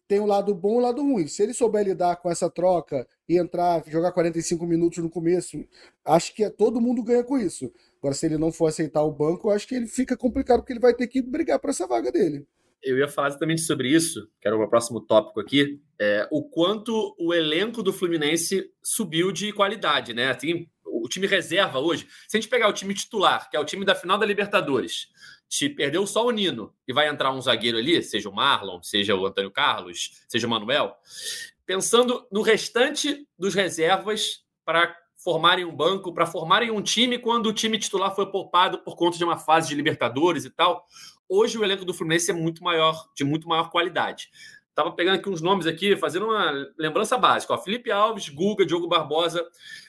[0.08, 1.26] tem o um lado bom e o um lado ruim.
[1.26, 5.66] Se ele souber lidar com essa troca e entrar, jogar 45 minutos no começo,
[6.06, 7.74] acho que é, todo mundo ganha com isso.
[8.00, 10.80] Agora, se ele não for aceitar o banco, acho que ele fica complicado, porque ele
[10.80, 12.48] vai ter que brigar por essa vaga dele.
[12.82, 16.44] Eu ia falar exatamente sobre isso, que era o meu próximo tópico aqui, é, o
[16.44, 20.32] quanto o elenco do Fluminense subiu de qualidade, né?
[20.32, 23.66] Assim, o time reserva hoje, se a gente pegar o time titular, que é o
[23.66, 25.08] time da final da Libertadores,
[25.50, 29.16] te perdeu só o Nino e vai entrar um zagueiro ali, seja o Marlon, seja
[29.16, 30.96] o Antônio Carlos, seja o Manuel,
[31.66, 37.54] pensando no restante dos reservas para formarem um banco, para formarem um time quando o
[37.54, 40.86] time titular foi poupado por conta de uma fase de Libertadores e tal.
[41.28, 44.30] Hoje o elenco do Fluminense é muito maior, de muito maior qualidade.
[44.74, 47.54] Tava pegando aqui uns nomes aqui, fazendo uma lembrança básica.
[47.54, 49.46] Ó, Felipe Alves, Guga, Diogo Barbosa,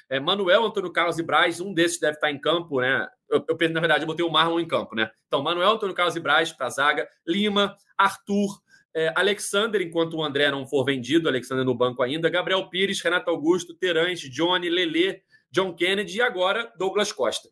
[0.08, 3.06] é, Manuel, Antônio Carlos e Braz, um desses deve estar em campo, né?
[3.30, 5.08] Eu, eu, na verdade, eu botei o Marlon em campo, né?
[5.28, 8.60] Então, Manuel, Antônio Carlos e Braz para zaga, Lima, Arthur,
[8.94, 13.31] é, Alexander, enquanto o André não for vendido, Alexander no banco ainda, Gabriel Pires, Renato
[13.31, 17.48] Augusto, Terães, Johnny, Lelê, John Kennedy e agora Douglas Costa.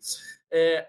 [0.51, 0.88] É,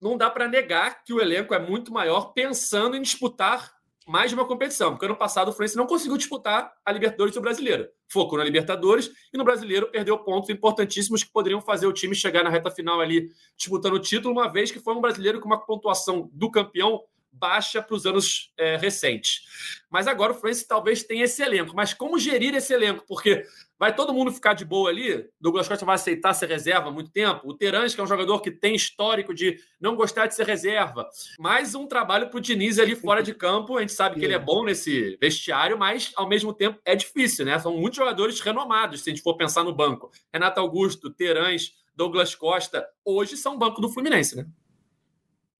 [0.00, 3.74] não dá para negar que o elenco é muito maior pensando em disputar
[4.06, 7.42] mais uma competição, porque ano passado o Fluminense não conseguiu disputar a Libertadores e o
[7.42, 7.88] Brasileiro.
[8.08, 12.44] Focou na Libertadores e no Brasileiro perdeu pontos importantíssimos que poderiam fazer o time chegar
[12.44, 15.58] na reta final ali disputando o título, uma vez que foi um brasileiro com uma
[15.58, 17.02] pontuação do campeão
[17.38, 19.42] baixa para os anos é, recentes.
[19.90, 21.74] Mas agora o Fluminense talvez tenha esse elenco.
[21.74, 23.04] Mas como gerir esse elenco?
[23.06, 23.44] Porque
[23.78, 25.24] vai todo mundo ficar de boa ali?
[25.40, 27.48] Douglas Costa vai aceitar ser reserva há muito tempo?
[27.48, 31.08] O Terãs, que é um jogador que tem histórico de não gostar de ser reserva.
[31.38, 33.76] Mais um trabalho para o Diniz ali fora de campo.
[33.76, 37.44] A gente sabe que ele é bom nesse vestiário, mas ao mesmo tempo é difícil,
[37.44, 37.58] né?
[37.58, 40.10] São muitos jogadores renomados, se a gente for pensar no banco.
[40.32, 44.46] Renato Augusto, Terãs, Douglas Costa, hoje são banco do Fluminense, né?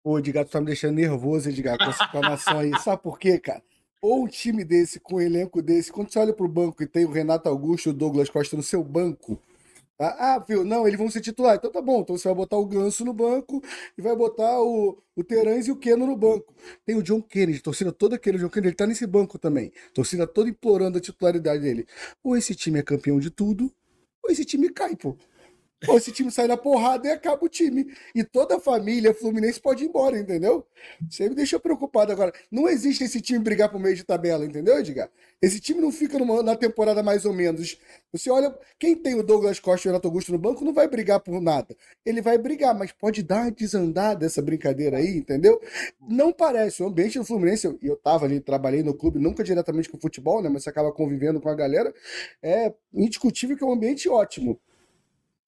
[0.07, 2.71] Ô, Edgar, tu tá me deixando nervoso, Edgar, com essa exclamação aí.
[2.79, 3.61] Sabe por quê, cara?
[4.01, 7.05] Ou um time desse, com um elenco desse, quando você olha pro banco e tem
[7.05, 9.37] o Renato Augusto e o Douglas Costa no seu banco,
[9.99, 10.14] tá?
[10.16, 11.57] ah, viu, não, eles vão ser titular.
[11.57, 13.61] Então tá bom, então você vai botar o Ganso no banco
[13.99, 16.55] e vai botar o, o Terãs e o Keno no banco.
[16.85, 19.73] Tem o John Kennedy, torcida toda aquele John Kennedy, ele tá nesse banco também.
[19.92, 21.85] Torcida toda implorando a titularidade dele.
[22.23, 23.73] Ou esse time é campeão de tudo,
[24.23, 25.16] ou esse time cai, pô.
[25.87, 27.95] Ou esse time sai na porrada e acaba o time.
[28.15, 30.67] E toda a família Fluminense pode ir embora, entendeu?
[31.09, 32.33] Você me deixa preocupado agora.
[32.51, 35.11] Não existe esse time brigar pro meio de tabela, entendeu, Edgar?
[35.41, 37.79] Esse time não fica numa, na temporada mais ou menos.
[38.11, 40.89] Você olha, quem tem o Douglas Costa e o Renato Augusto no banco não vai
[40.89, 41.77] brigar por nada.
[42.07, 45.61] Ele vai brigar, mas pode dar uma desandada essa brincadeira aí, entendeu?
[46.01, 46.83] Não parece.
[46.83, 50.41] O ambiente do Fluminense, eu, eu tava ali, trabalhei no clube, nunca diretamente com futebol,
[50.41, 50.49] né?
[50.49, 51.93] Mas você acaba convivendo com a galera.
[52.43, 54.59] É indiscutível que é um ambiente ótimo.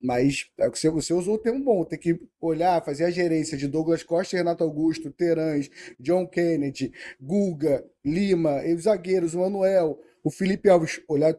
[0.00, 3.66] Mas é você, você usou o termo bom, tem que olhar, fazer a gerência de
[3.66, 10.30] Douglas Costa e Renato Augusto, Terãs, John Kennedy, Guga, Lima, os zagueiros, o Manuel, o
[10.30, 11.34] Felipe Alves, olhar,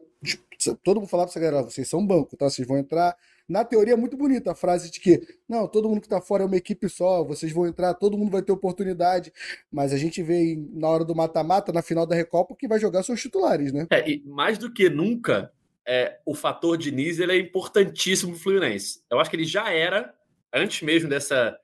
[0.82, 2.50] todo mundo falar pra essa galera, vocês são banco, tá?
[2.50, 3.16] Vocês vão entrar.
[3.48, 6.44] Na teoria é muito bonita a frase de que, não, todo mundo que tá fora
[6.44, 9.32] é uma equipe só, vocês vão entrar, todo mundo vai ter oportunidade,
[9.72, 13.02] mas a gente vê na hora do mata-mata, na final da Recopa, que vai jogar
[13.02, 13.88] seus titulares, né?
[13.90, 15.50] É, e mais do que nunca,
[15.92, 19.02] é, o fator Diniz ele é importantíssimo para o Fluminense.
[19.10, 20.14] Eu acho que ele já era,
[20.54, 21.58] antes mesmo dessa,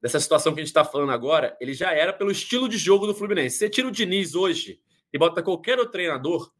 [0.00, 3.04] dessa situação que a gente está falando agora, ele já era pelo estilo de jogo
[3.04, 3.58] do Fluminense.
[3.58, 4.80] Você tira o Diniz hoje
[5.12, 6.52] e bota qualquer outro treinador,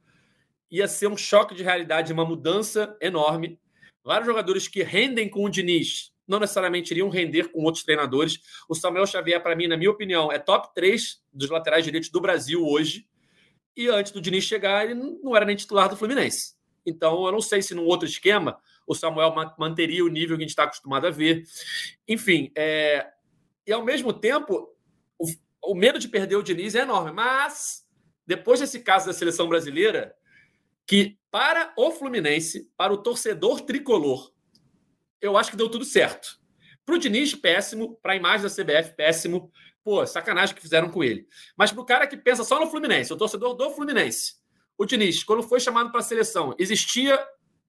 [0.68, 3.60] ia ser um choque de realidade, uma mudança enorme.
[4.02, 8.40] Vários jogadores que rendem com o Diniz não necessariamente iriam render com outros treinadores.
[8.68, 12.20] O Samuel Xavier, para mim, na minha opinião, é top 3 dos laterais direitos do
[12.20, 13.06] Brasil hoje.
[13.76, 16.54] E antes do Diniz chegar, ele não era nem titular do Fluminense.
[16.86, 20.44] Então, eu não sei se num outro esquema o Samuel manteria o nível que a
[20.44, 21.44] gente está acostumado a ver.
[22.06, 23.06] Enfim, é...
[23.66, 24.68] e ao mesmo tempo,
[25.18, 25.26] o,
[25.72, 27.12] o medo de perder o Diniz é enorme.
[27.12, 27.86] Mas,
[28.26, 30.14] depois desse caso da seleção brasileira,
[30.86, 34.32] que para o Fluminense, para o torcedor tricolor,
[35.20, 36.38] eu acho que deu tudo certo.
[36.84, 37.96] Para o Diniz, péssimo.
[38.02, 39.50] Para a imagem da CBF, péssimo.
[39.82, 41.26] Pô, sacanagem que fizeram com ele.
[41.56, 44.34] Mas para o cara que pensa só no Fluminense, o torcedor do Fluminense,
[44.76, 47.18] o Diniz, quando foi chamado para a seleção, existia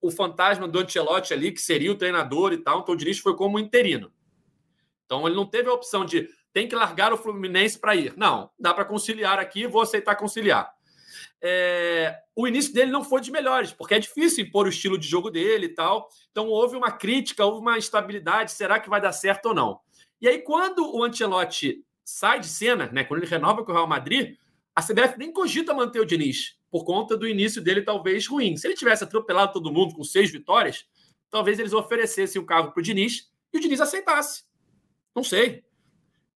[0.02, 3.36] o fantasma do Ancelotti ali, que seria o treinador e tal, então o Diniz foi
[3.36, 4.12] como interino.
[5.06, 8.14] Então ele não teve a opção de tem que largar o Fluminense para ir.
[8.16, 10.74] Não, dá para conciliar aqui, vou aceitar conciliar.
[11.42, 15.08] É, o início dele não foi de melhores, porque é difícil impor o estilo de
[15.08, 16.08] jogo dele e tal.
[16.32, 19.80] Então houve uma crítica, houve uma instabilidade, será que vai dar certo ou não?
[20.22, 23.88] E aí, quando o Ancelotti sai de cena, né, quando ele renova com o Real
[23.88, 24.38] Madrid,
[24.76, 28.58] a CBF nem cogita manter o Diniz por conta do início dele talvez ruim.
[28.58, 30.86] Se ele tivesse atropelado todo mundo com seis vitórias,
[31.30, 34.44] talvez eles oferecessem o cargo para o Diniz e o Diniz aceitasse.
[35.16, 35.64] Não sei.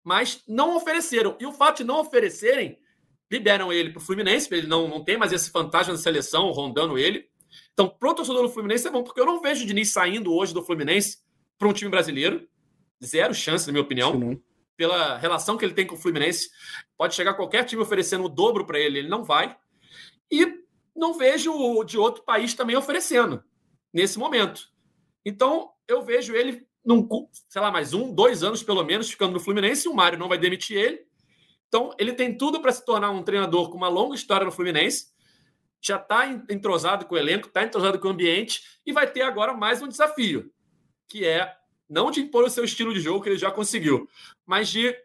[0.03, 1.35] Mas não ofereceram.
[1.39, 2.77] E o fato de não oferecerem,
[3.31, 6.99] liberam ele para o Fluminense, ele não, não tem mais esse fantasma da seleção rondando
[6.99, 7.27] ele.
[7.73, 10.53] Então, pro torcedor do Fluminense é bom, porque eu não vejo o Diniz saindo hoje
[10.53, 11.17] do Fluminense
[11.57, 12.47] para um time brasileiro.
[13.03, 14.39] Zero chance, na minha opinião.
[14.75, 16.51] Pela relação que ele tem com o Fluminense.
[16.95, 19.57] Pode chegar qualquer time oferecendo o dobro para ele, ele não vai.
[20.31, 20.63] E
[20.95, 23.43] não vejo de outro país também oferecendo
[23.93, 24.69] nesse momento.
[25.25, 27.07] Então, eu vejo ele, num,
[27.49, 29.87] sei lá, mais um, dois anos pelo menos, ficando no Fluminense.
[29.87, 31.05] O Mário não vai demitir ele.
[31.67, 35.07] Então, ele tem tudo para se tornar um treinador com uma longa história no Fluminense.
[35.81, 39.53] Já está entrosado com o elenco, está entrosado com o ambiente e vai ter agora
[39.53, 40.51] mais um desafio,
[41.07, 41.55] que é
[41.89, 44.09] não de impor o seu estilo de jogo, que ele já conseguiu,
[44.45, 44.95] mas de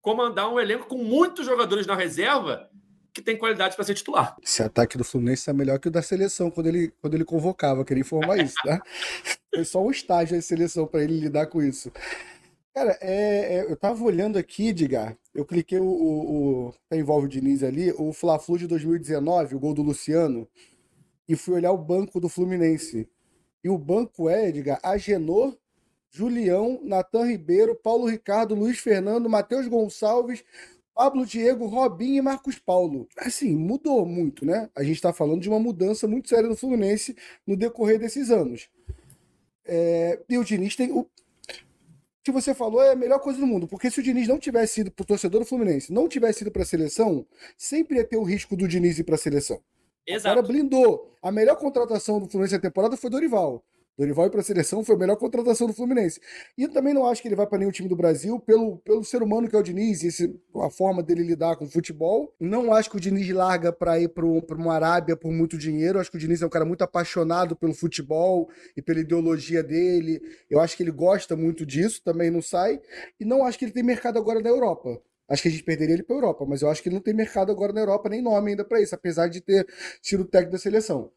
[0.00, 2.68] comandar um elenco com muitos jogadores na reserva
[3.12, 4.36] que tem qualidade para ser titular.
[4.42, 7.84] Esse ataque do Fluminense é melhor que o da seleção quando ele, quando ele convocava,
[7.84, 8.82] queria informar isso, tá?
[9.54, 11.92] Foi só um estágio de seleção para ele lidar com isso.
[12.74, 17.26] Cara, é, é, eu tava olhando aqui, Edgar, eu cliquei o, o, o tá, envolve
[17.26, 20.48] o Diniz ali, o Fla-Flu de 2019, o gol do Luciano,
[21.28, 23.06] e fui olhar o banco do Fluminense.
[23.62, 25.54] E o banco é, Edgar, Agenor,
[26.10, 30.42] Julião, Natan Ribeiro, Paulo Ricardo, Luiz Fernando, Matheus Gonçalves,
[30.94, 33.08] Pablo Diego, Robinho e Marcos Paulo.
[33.18, 34.68] Assim, mudou muito, né?
[34.74, 38.68] A gente está falando de uma mudança muito séria no Fluminense no decorrer desses anos.
[39.64, 40.92] É, e o Diniz tem.
[40.92, 41.06] O
[42.24, 44.82] que você falou é a melhor coisa do mundo, porque se o Diniz não tivesse
[44.82, 47.26] ido para o torcedor do Fluminense, não tivesse ido para a seleção,
[47.58, 49.60] sempre ia ter o risco do Diniz ir para a seleção.
[50.06, 50.28] Exato.
[50.28, 51.16] O cara blindou.
[51.20, 53.64] A melhor contratação do Fluminense na temporada foi Dorival.
[53.98, 56.18] Dorival ir para a seleção foi a melhor contratação do Fluminense.
[56.56, 59.22] E também não acho que ele vai para nenhum time do Brasil pelo, pelo ser
[59.22, 62.34] humano que é o Diniz, e esse, a forma dele lidar com o futebol.
[62.40, 66.00] Não acho que o Diniz larga para ir para uma Arábia por muito dinheiro.
[66.00, 70.20] Acho que o Diniz é um cara muito apaixonado pelo futebol e pela ideologia dele.
[70.48, 72.80] Eu acho que ele gosta muito disso, também não sai.
[73.20, 75.00] E não acho que ele tem mercado agora na Europa.
[75.28, 77.02] Acho que a gente perderia ele para a Europa, mas eu acho que ele não
[77.02, 79.66] tem mercado agora na Europa, nem nome ainda para isso, apesar de ter
[80.02, 81.10] sido técnico da seleção.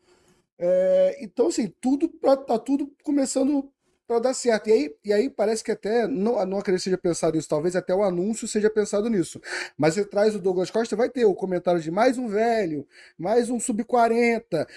[0.57, 3.69] É, então, assim, tudo pra, tá tudo começando
[4.07, 4.69] para dar certo.
[4.69, 7.75] E aí, e aí parece que até, não, não acredito que seja pensado isso, talvez
[7.75, 9.41] até o anúncio seja pensado nisso.
[9.77, 12.87] Mas você traz o Douglas Costa, vai ter o comentário de mais um velho,
[13.17, 14.67] mais um sub-40.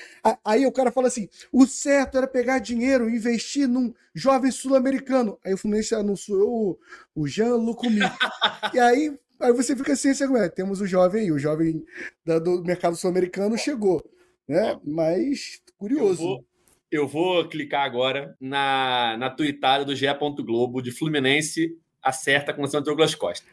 [0.45, 5.39] Aí o cara fala assim: o certo era pegar dinheiro e investir num jovem sul-americano.
[5.45, 6.79] Aí o Fluminense anunciou
[7.15, 7.83] o, o Jean-Luc
[8.75, 9.19] E aí.
[9.41, 11.85] Aí você fica assim, assim, é, temos o jovem aí, o jovem
[12.25, 14.03] da, do mercado sul-americano chegou,
[14.49, 14.77] né?
[14.85, 16.23] Mas curioso.
[16.23, 16.47] Eu vou,
[16.91, 20.07] eu vou clicar agora na, na tweetada do GE.
[20.45, 23.47] Globo de Fluminense acerta com o Santo Douglas Costa.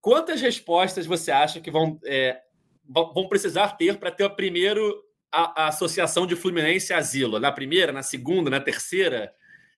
[0.00, 2.40] Quantas respostas você acha que vão, é,
[2.88, 7.38] vão precisar ter para ter o primeiro a, a, associação de Fluminense Asilo?
[7.38, 9.32] Na primeira, na segunda, na terceira?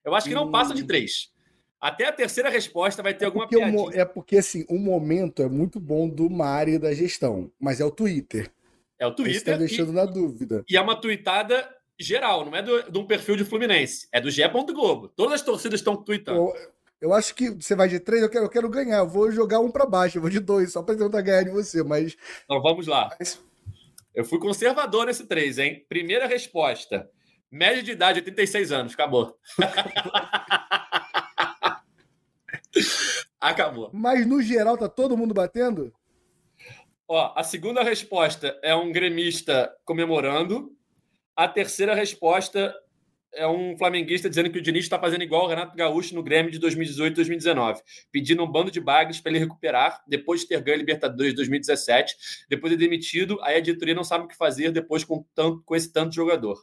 [0.05, 0.87] Eu acho que não passa de hum.
[0.87, 1.31] três.
[1.81, 3.91] Até a terceira resposta vai ter é alguma piadinha.
[3.93, 7.91] é porque, assim, o momento é muito bom do Mário da gestão, mas é o
[7.91, 8.53] Twitter.
[9.01, 9.41] É o Twitter.
[9.41, 10.65] Você tá deixando e, na dúvida.
[10.71, 11.69] E é uma tweetada
[12.03, 14.43] geral, não é do, de um perfil de Fluminense, é do GE.
[14.49, 15.09] Globo.
[15.09, 16.39] Todas as torcidas estão tweetando.
[16.39, 16.55] Eu,
[17.01, 18.99] eu, acho que você vai de três, eu quero, eu quero ganhar.
[18.99, 21.51] Eu vou jogar um para baixo, eu vou de dois, só para tentar ganhar de
[21.51, 22.17] você, mas.
[22.45, 23.11] Então vamos lá.
[24.15, 25.85] Eu fui conservador nesse três, hein?
[25.89, 27.11] Primeira resposta.
[27.51, 28.95] Média de idade, 86 anos.
[28.95, 29.39] Acabou.
[33.41, 33.91] Acabou.
[33.93, 35.93] Mas no geral tá todo mundo batendo?
[37.09, 40.73] Ó, a segunda resposta é um gremista comemorando.
[41.37, 42.75] A terceira resposta
[43.35, 46.51] é um flamenguista dizendo que o Diniz está fazendo igual o Renato Gaúcho no Grêmio
[46.51, 50.77] de 2018 2019, pedindo um bando de bagres para ele recuperar depois de ter ganho
[50.77, 52.47] a Libertadores de 2017.
[52.49, 55.75] Depois de demitido, aí a diretoria não sabe o que fazer depois com, tanto, com
[55.75, 56.63] esse tanto jogador.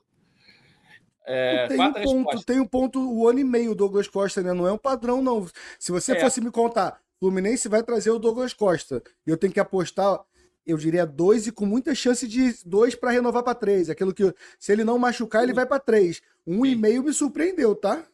[1.26, 4.52] É, tem, um ponto, tem um ponto, o ano e meio, o Douglas Costa, né?
[4.52, 5.48] Não é um padrão, não.
[5.78, 6.20] Se você é.
[6.20, 10.20] fosse me contar, Fluminense vai trazer o Douglas Costa, e eu tenho que apostar
[10.70, 13.90] eu diria dois e com muita chance de dois para renovar para três.
[13.90, 16.22] Aquilo que se ele não machucar, ele vai para três.
[16.46, 16.72] Um Sim.
[16.72, 18.06] e meio me surpreendeu, tá?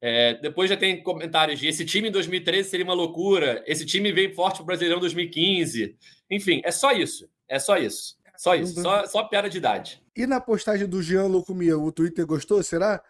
[0.00, 4.12] É, depois já tem comentários de esse time em 2013 seria uma loucura, esse time
[4.12, 5.96] veio forte para o Brasileirão 2015.
[6.30, 7.28] Enfim, é só isso.
[7.48, 8.16] É só isso.
[8.36, 8.80] Só isso.
[8.80, 10.02] Só, só piada de idade.
[10.16, 12.62] E na postagem do Jean Loucomia, o Twitter gostou?
[12.62, 13.02] Será?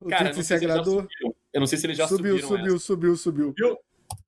[0.00, 1.06] O Cara, Twitter se agradou?
[1.52, 2.38] Eu não sei se ele já subiu.
[2.38, 3.78] Subiu, subiu, subiu, subiu.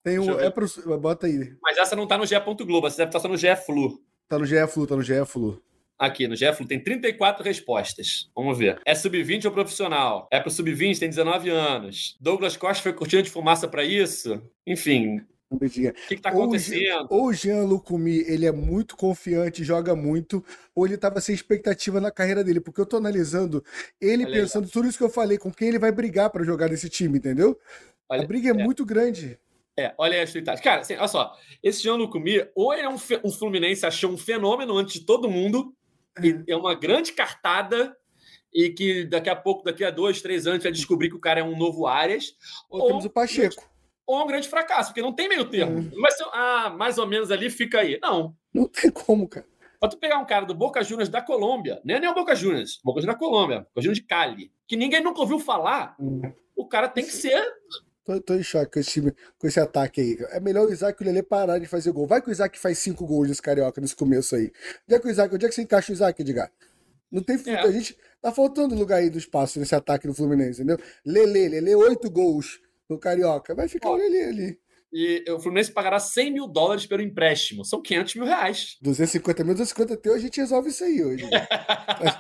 [0.03, 0.39] Tem um.
[0.39, 0.67] É pro,
[0.99, 1.55] bota aí.
[1.63, 2.35] Mas essa não tá no GE.
[2.65, 4.01] Globo, essa deve estar só no GE Flu.
[4.29, 5.63] Tá no GE Flu, tá no GE Flu.
[5.99, 8.31] Aqui, no GE Flu, tem 34 respostas.
[8.35, 8.81] Vamos ver.
[8.87, 10.29] É sub-20 ou profissional?
[10.33, 12.17] É pro sub-20, tem 19 anos.
[12.21, 14.43] Douglas Costa foi cortina de fumaça para isso?
[14.67, 17.09] Enfim, o que, está acontecendo?
[17.11, 22.01] Ou o Jean Lucumi, ele é muito confiante, joga muito, ou ele estava sem expectativa
[22.01, 23.63] na carreira dele, porque eu estou analisando
[24.01, 26.69] ele é pensando tudo isso que eu falei, com quem ele vai brigar para jogar
[26.69, 27.59] nesse time, entendeu?
[28.09, 29.37] Olha, a briga é, é, muito grande.
[29.81, 30.63] É, olha aí as tuitagens.
[30.63, 31.35] Cara, assim, olha só.
[31.63, 35.31] Esse Jean Lucumi, ou ele é um, um Fluminense achou um fenômeno antes de todo
[35.31, 35.75] mundo,
[36.19, 36.53] é.
[36.53, 37.97] é uma grande cartada
[38.53, 41.41] e que daqui a pouco, daqui a dois, três anos, vai descobrir que o cara
[41.41, 42.35] é um novo Arias.
[42.69, 43.71] Ou, ou temos o Pacheco.
[44.07, 45.91] Ou um grande fracasso, porque não tem meio termo.
[46.07, 46.11] É.
[46.11, 47.99] Ser, ah, mais ou menos ali, fica aí.
[48.03, 48.37] Não.
[48.53, 49.47] Não tem como, cara.
[49.79, 52.35] Pra tu pegar um cara do Boca Juniors da Colômbia, nem é nem o Boca
[52.35, 56.21] Juniors, Boca Juniors da Colômbia, Boca Juniors de Cali, que ninguém nunca ouviu falar, hum.
[56.55, 57.43] o cara tem que ser
[58.05, 59.01] Tô, tô em choque com esse,
[59.39, 60.17] com esse ataque aí.
[60.31, 62.07] É melhor o Isaac e o Lelê parar de fazer gol.
[62.07, 64.53] Vai que o Isaac faz cinco gols nesse carioca nesse começo aí.
[64.87, 66.51] Onde é que o Isaac, onde é que você encaixa o Isaac, Edgar?
[67.11, 67.59] Não tem é.
[67.59, 70.79] A gente tá faltando lugar aí do espaço nesse ataque do Fluminense, entendeu?
[71.05, 73.55] Lelê, Lelê, oito gols no Carioca.
[73.55, 74.59] Vai ficar Ó, o Lelê ali.
[74.93, 77.65] E o Fluminense pagará 100 mil dólares pelo empréstimo.
[77.65, 78.77] São 500 mil reais.
[78.83, 81.29] 250 mil, 250 teu, a gente resolve isso aí hoje.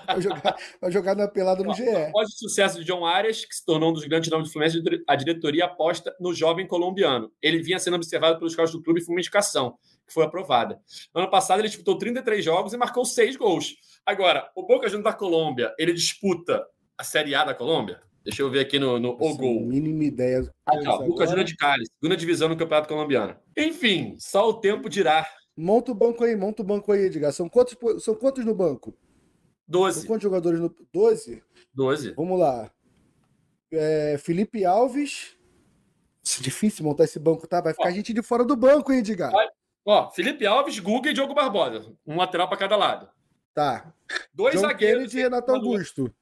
[0.06, 1.88] vai, jogar, vai jogar na pelada no GE.
[1.88, 4.80] Após o sucesso de John Arias, que se tornou um dos grandes nomes do Fluminense,
[5.06, 7.32] a diretoria aposta no jovem colombiano.
[7.42, 9.74] Ele vinha sendo observado pelos caras do clube e foi uma indicação,
[10.06, 10.78] que foi aprovada.
[11.12, 13.74] No ano passado, ele disputou 33 jogos e marcou 6 gols.
[14.06, 16.64] Agora, o Boca Juniors da Colômbia, ele disputa
[16.96, 18.00] a Série A da Colômbia?
[18.24, 19.60] Deixa eu ver aqui no, no O Gol.
[19.60, 20.52] Mínima ideia.
[20.66, 20.96] Ah, tá.
[20.96, 23.36] Lucas Júnior de Cali, segunda divisão no Campeonato Colombiano.
[23.56, 25.26] Enfim, só o tempo dirá.
[25.56, 27.32] Monta o banco aí, monta o banco aí, Edgar.
[27.32, 28.94] São quantos, são quantos no banco?
[29.66, 30.00] Doze.
[30.00, 30.74] São quantos jogadores no.
[30.92, 31.42] Doze?
[31.72, 32.12] Doze.
[32.14, 32.70] Vamos lá.
[33.72, 35.36] É, Felipe Alves.
[36.38, 37.60] É difícil montar esse banco, tá?
[37.60, 39.32] Vai ficar ó, gente de fora do banco, hein, Edgar?
[39.84, 41.94] Ó, Felipe Alves, Guga e Diogo Barbosa.
[42.06, 43.08] Um lateral para cada lado.
[43.54, 43.92] Tá.
[44.32, 44.98] Dois John zagueiros.
[45.04, 46.14] Kennedy e Renato Augusto.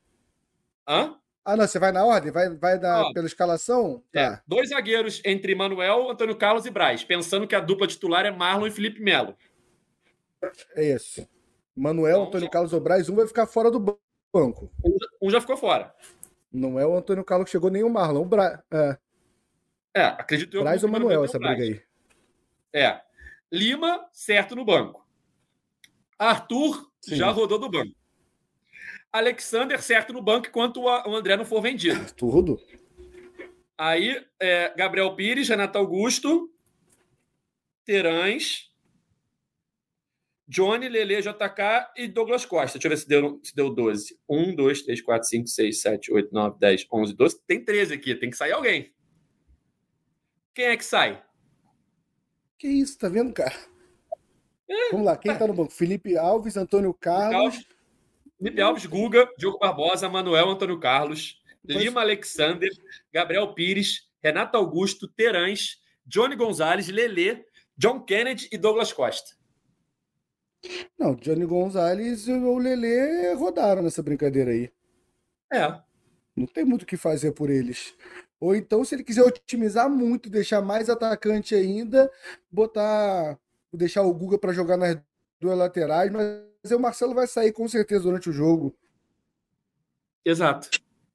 [0.89, 1.19] Hã?
[1.51, 2.31] Ah, não, você vai na ordem?
[2.31, 4.03] Vai, vai da, Ó, pela escalação?
[4.13, 4.43] É, Tá.
[4.47, 8.67] dois zagueiros entre Manuel, Antônio Carlos e Braz, pensando que a dupla titular é Marlon
[8.67, 9.35] e Felipe Melo.
[10.77, 11.27] É isso.
[11.75, 13.97] Manuel, Então, Antônio só- Carlos ou Braz, um vai ficar fora do ban-
[14.31, 14.71] banco.
[15.23, 15.95] Um já ficou fora.
[16.53, 18.23] Não é o Antônio Carlos que chegou, nem o Marlon.
[18.23, 18.63] O Bra...
[18.71, 18.99] É,
[19.95, 20.63] É, acredito eu.
[20.63, 21.57] Braz ou Manuel, essa Braz.
[21.57, 21.83] briga aí.
[22.83, 23.01] É.
[23.51, 25.03] Lima, certo no banco.
[26.19, 27.17] Arthur Sim.
[27.17, 27.95] já rodou do banco.
[29.13, 32.13] Alexander, certo no banco, enquanto o André não for vendido.
[32.15, 32.61] Tudo.
[33.77, 36.53] Aí, é, Gabriel Pires, Renato Augusto,
[37.85, 38.69] Terãs,
[40.49, 42.79] Johnny, Lele, JK e Douglas Costa.
[42.79, 44.19] Deixa eu ver se deu, se deu 12.
[44.29, 47.41] 1, 2, 3, 4, 5, 6, 7, 8, 9, 10, 11, 12.
[47.47, 48.93] Tem 13 aqui, tem que sair alguém.
[50.55, 51.23] Quem é que sai?
[52.59, 53.55] Que isso, tá vendo, cara?
[54.91, 55.73] Vamos lá, quem tá no banco?
[55.73, 57.65] Felipe Alves, Antônio Carlos.
[58.39, 62.71] Felipe Alves, Guga, Diogo Barbosa, Manuel Antônio Carlos, Lima Alexander,
[63.13, 67.45] Gabriel Pires, Renato Augusto, Terãs, Johnny Gonzalez, Lele,
[67.77, 69.37] John Kennedy e Douglas Costa.
[70.99, 74.73] Não, Johnny Gonzalez e o Lelê rodaram nessa brincadeira aí.
[75.53, 75.81] É.
[76.35, 77.95] Não tem muito o que fazer por eles.
[78.41, 82.11] Ou então, se ele quiser otimizar muito, deixar mais atacante ainda,
[82.51, 83.39] botar.
[83.73, 84.97] deixar o Guga para jogar nas
[85.41, 88.75] duas laterais, mas o Marcelo vai sair com certeza durante o jogo.
[90.25, 90.69] Exato.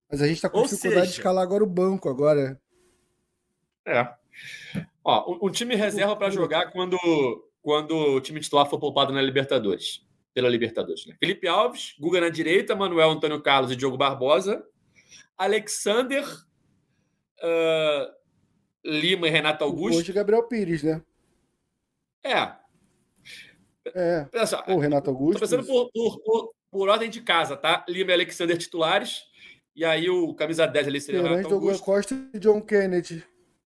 [0.10, 2.60] Mas a gente tá com Ou dificuldade de seja- escalar agora o banco agora.
[3.86, 4.14] É.
[5.04, 6.98] Ó, um, time reserva para jogar quando,
[7.62, 10.06] quando o time titular for poupado na Libertadores.
[10.34, 11.16] Pela Libertadores, né?
[11.20, 14.66] Felipe Alves, Guga na direita, Manuel Antônio Carlos e Diogo Barbosa,
[15.38, 16.26] Alexander,
[17.40, 18.12] ah,
[18.84, 20.00] Lima e Renato Augusto.
[20.00, 21.04] Hoje, Gabriel Pires, né?
[22.24, 22.56] É.
[23.94, 24.46] É.
[24.46, 25.40] Só, Ou Renato Tô Augusto.
[25.40, 27.86] pensando por, por, por, por ordem de casa, tá?
[27.88, 29.22] Lima e Alexander titulares.
[29.76, 31.84] E aí o camisa 10 ali seria o Renato Augusto.
[31.84, 33.24] Costa e John Kennedy.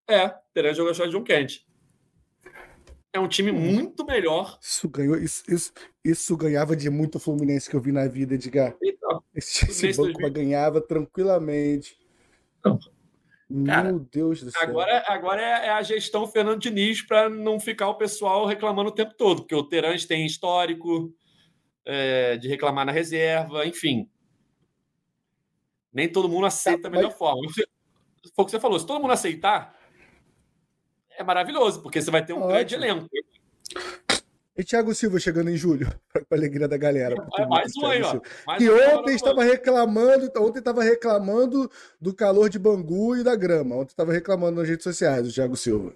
[0.09, 1.65] É, terá jogador só de John Kent.
[3.13, 4.57] É um time muito melhor.
[4.61, 5.17] Isso ganhou.
[5.17, 8.75] Isso, isso, isso ganhava de muito Fluminense que eu vi na vida, Edgar.
[8.81, 10.31] Então, Esse, esse banco 2000.
[10.31, 11.97] ganhava tranquilamente.
[12.63, 12.79] Não.
[13.65, 14.61] Cara, Meu Deus do céu.
[14.61, 18.93] agora, agora é, é a gestão Fernando Diniz para não ficar o pessoal reclamando o
[18.93, 21.13] tempo todo, porque o Terãs tem histórico
[21.85, 24.09] é, de reclamar na reserva, enfim.
[25.93, 27.41] Nem todo mundo aceita Tá, a melhor forma.
[28.35, 29.73] Foi o que você falou, se todo mundo aceitar,
[31.17, 32.49] é maravilhoso, porque você vai ter um Ótimo.
[32.49, 33.07] grande elenco.
[34.57, 37.15] E Thiago Silva chegando em julho, para a alegria da galera.
[37.37, 38.19] É mais um aí, ó.
[38.47, 41.69] Mais Que ontem estava reclamando, ontem estava reclamando
[42.01, 43.75] do calor de Bangu e da grama.
[43.75, 45.93] Ontem estava reclamando nas redes sociais, o Thiago Silva.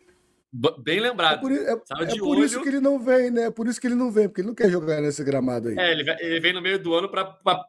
[0.83, 1.39] Bem É lembrado.
[1.39, 3.43] por, é- Tava é de por isso que ele não vem, né?
[3.45, 5.77] É por isso que ele não vem, porque ele não quer jogar nesse gramado aí.
[5.79, 7.23] É, ele, ele vem no meio do ano para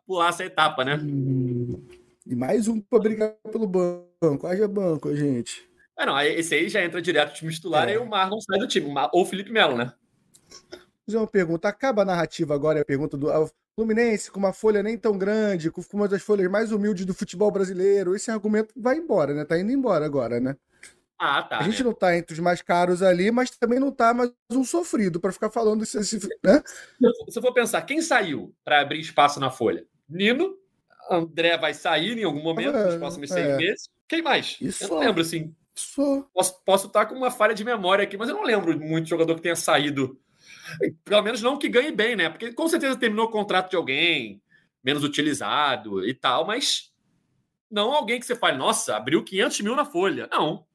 [0.06, 0.96] pular essa etapa, né?
[1.02, 1.80] Hum.
[2.26, 4.46] E mais um para brigar pelo banco.
[4.46, 5.62] Haja banco, gente.
[5.96, 7.94] Ah, não, esse aí já entra direto no time titular É.
[7.94, 8.92] e o Marlon sai do time.
[9.12, 9.92] Ou o Felipe Melo, né?
[11.06, 11.68] Fazer uma pergunta.
[11.68, 13.28] Acaba a narrativa agora, é a pergunta do
[13.74, 17.50] Fluminense, com uma folha nem tão grande, com uma das folhas mais humildes do futebol
[17.50, 18.14] brasileiro.
[18.14, 19.44] Esse argumento vai embora, né?
[19.44, 20.56] Tá indo embora agora, né?
[21.18, 21.58] Ah, tá.
[21.58, 21.84] a gente né?
[21.84, 25.30] não tá entre os mais caros ali, mas também não tá mais um sofrido para
[25.30, 26.60] ficar falando isso, esse, né?
[27.28, 29.86] Se eu for pensar, quem saiu para abrir espaço na folha?
[30.08, 30.56] Nino,
[31.08, 33.56] André vai sair em algum momento, É, nos próximos seis é.
[33.56, 33.88] meses.
[34.08, 34.58] Quem mais?
[34.60, 34.84] Isso.
[34.84, 35.54] Eu não lembro, assim.
[35.74, 36.26] Só.
[36.34, 39.08] Posso, posso estar com uma falha de memória aqui, mas eu não lembro de muito
[39.08, 40.18] jogador que tenha saído.
[41.04, 42.28] Pelo menos não que ganhe bem, né?
[42.30, 44.40] Porque com certeza terminou o contrato de alguém,
[44.82, 46.92] menos utilizado e tal, mas
[47.70, 50.28] não alguém que você fale, nossa, abriu 500 mil na folha.
[50.30, 50.66] Não.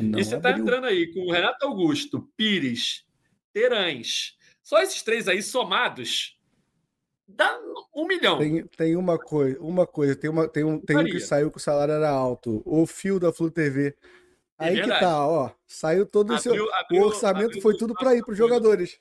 [0.00, 0.64] Não e você tá abriu.
[0.64, 3.04] entrando aí com o Renato Augusto, Pires,
[3.52, 4.36] Terãs.
[4.62, 6.38] Só esses três aí somados
[7.26, 7.58] dá
[7.94, 8.38] um milhão.
[8.38, 11.56] Tem, tem uma coisa, uma coisa, tem, uma, tem, um, tem um que saiu que
[11.58, 12.62] o salário era alto.
[12.64, 13.94] O fio da Flu TV.
[14.60, 15.50] É Aí que tá, ó.
[15.66, 16.52] Saiu todo o seu.
[16.52, 18.98] Abriu- O abriu- orçamento abriu foi tudo para ir para os jogadores.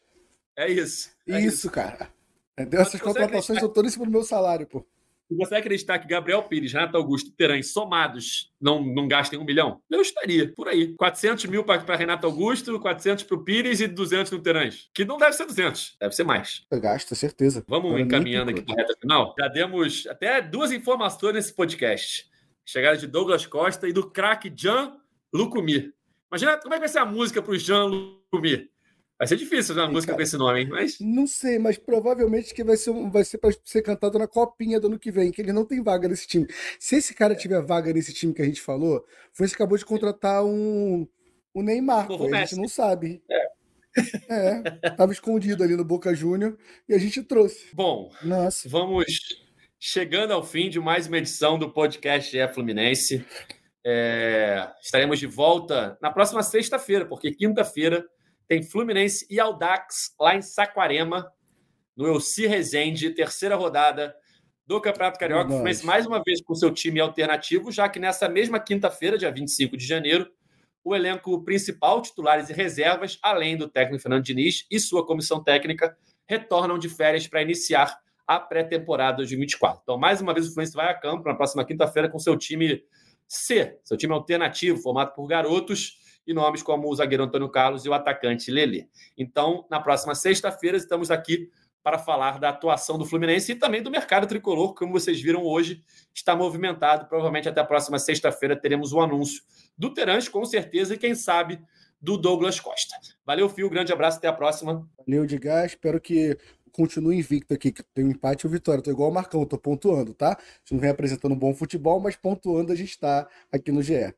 [0.58, 1.12] É isso.
[1.30, 2.10] é Isso, cara.
[2.54, 2.82] Entendeu?
[2.82, 4.84] Essas Você contratações são todas em cima do meu salário, pô.
[5.28, 9.44] Se você acreditar que Gabriel Pires, Renato Augusto e Terãs somados não, não gastem um
[9.44, 10.94] milhão, eu estaria por aí.
[10.96, 14.90] 400 mil para Renato Augusto, 400 para o Pires e 200 no Terãs.
[14.94, 16.66] Que não deve ser 200, deve ser mais.
[16.72, 17.64] Gasta, certeza.
[17.68, 19.36] Vamos nem encaminhando aqui para a reta final.
[19.38, 22.26] Já demos até duas informações nesse podcast.
[22.66, 24.96] Chegada de Douglas Costa e do craque Jean
[25.34, 25.94] Lucumir.
[26.32, 28.72] Imagina como é que vai ser a música para o Jean Lucumir.
[29.18, 30.18] Vai ser difícil fazer uma Sim, música cara.
[30.18, 30.68] com esse nome, hein?
[30.70, 34.80] Mas Não sei, mas provavelmente que vai ser, vai ser para ser cantado na copinha
[34.80, 36.46] do ano que vem, que ele não tem vaga nesse time.
[36.80, 39.04] Se esse cara tiver vaga nesse time que a gente falou,
[39.34, 41.08] foi que acabou de contratar um
[41.54, 43.22] o Neymar, pô, a gente não sabe.
[44.30, 44.62] É,
[44.92, 46.56] tava escondido ali no Boca Júnior
[46.88, 47.66] e a gente trouxe.
[47.74, 49.06] bom, Nossa, vamos
[49.80, 53.26] chegando ao fim de mais uma edição do podcast GE Fluminense.
[53.84, 58.06] É, estaremos de volta na próxima sexta-feira, porque quinta-feira
[58.48, 61.32] tem Fluminense e Aldax lá em Saquarema,
[61.96, 64.16] no Elci Resende, terceira rodada
[64.66, 65.50] do Campeonato Carioca.
[65.50, 69.76] Fluminense mais uma vez com seu time alternativo, já que nessa mesma quinta-feira, dia 25
[69.76, 70.30] de janeiro,
[70.84, 75.98] o elenco principal, titulares e reservas, além do técnico Fernando Diniz e sua comissão técnica,
[76.26, 79.82] retornam de férias para iniciar a pré-temporada de 2024.
[79.84, 82.84] Então, mais uma vez, o Fluminense vai a campo na próxima quinta-feira com seu time
[83.28, 85.98] C, seu time alternativo, formado por garotos
[86.28, 88.90] e nomes como o zagueiro Antônio Carlos e o atacante Lele.
[89.18, 91.50] Então, na próxima sexta-feira, estamos aqui
[91.88, 95.82] para falar da atuação do Fluminense e também do mercado tricolor, como vocês viram hoje,
[96.14, 97.08] está movimentado.
[97.08, 99.42] Provavelmente até a próxima sexta-feira teremos o um anúncio
[99.78, 101.62] do Terãs, com certeza, e quem sabe
[102.02, 102.94] do Douglas Costa.
[103.26, 104.86] Valeu, Fio, grande abraço, até a próxima.
[104.98, 106.38] Valeu, Edgar, espero que
[106.74, 108.84] continue invicto aqui, que tem um empate ou vitória.
[108.84, 110.34] Tô igual o Marcão, tô pontuando, tá?
[110.34, 114.14] A gente não vem apresentando bom futebol, mas pontuando a gente está aqui no GE.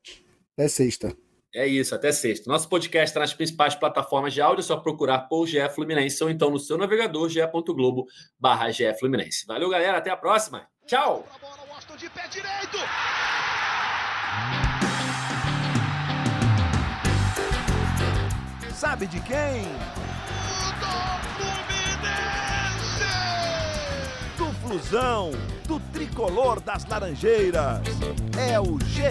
[0.54, 1.16] Até sexta.
[1.54, 2.50] É isso, até sexta.
[2.50, 6.30] Nosso podcast está nas principais plataformas de áudio, é só procurar por GE Fluminense ou
[6.30, 8.06] então no seu navegador ge.globo
[8.40, 8.68] barra
[9.00, 9.46] Fluminense.
[9.48, 10.68] Valeu, galera, até a próxima.
[10.86, 11.26] Tchau!
[18.74, 19.64] Sabe de quem?
[24.70, 25.32] Flusão,
[25.68, 27.82] do tricolor das Laranjeiras.
[28.38, 29.10] É o GE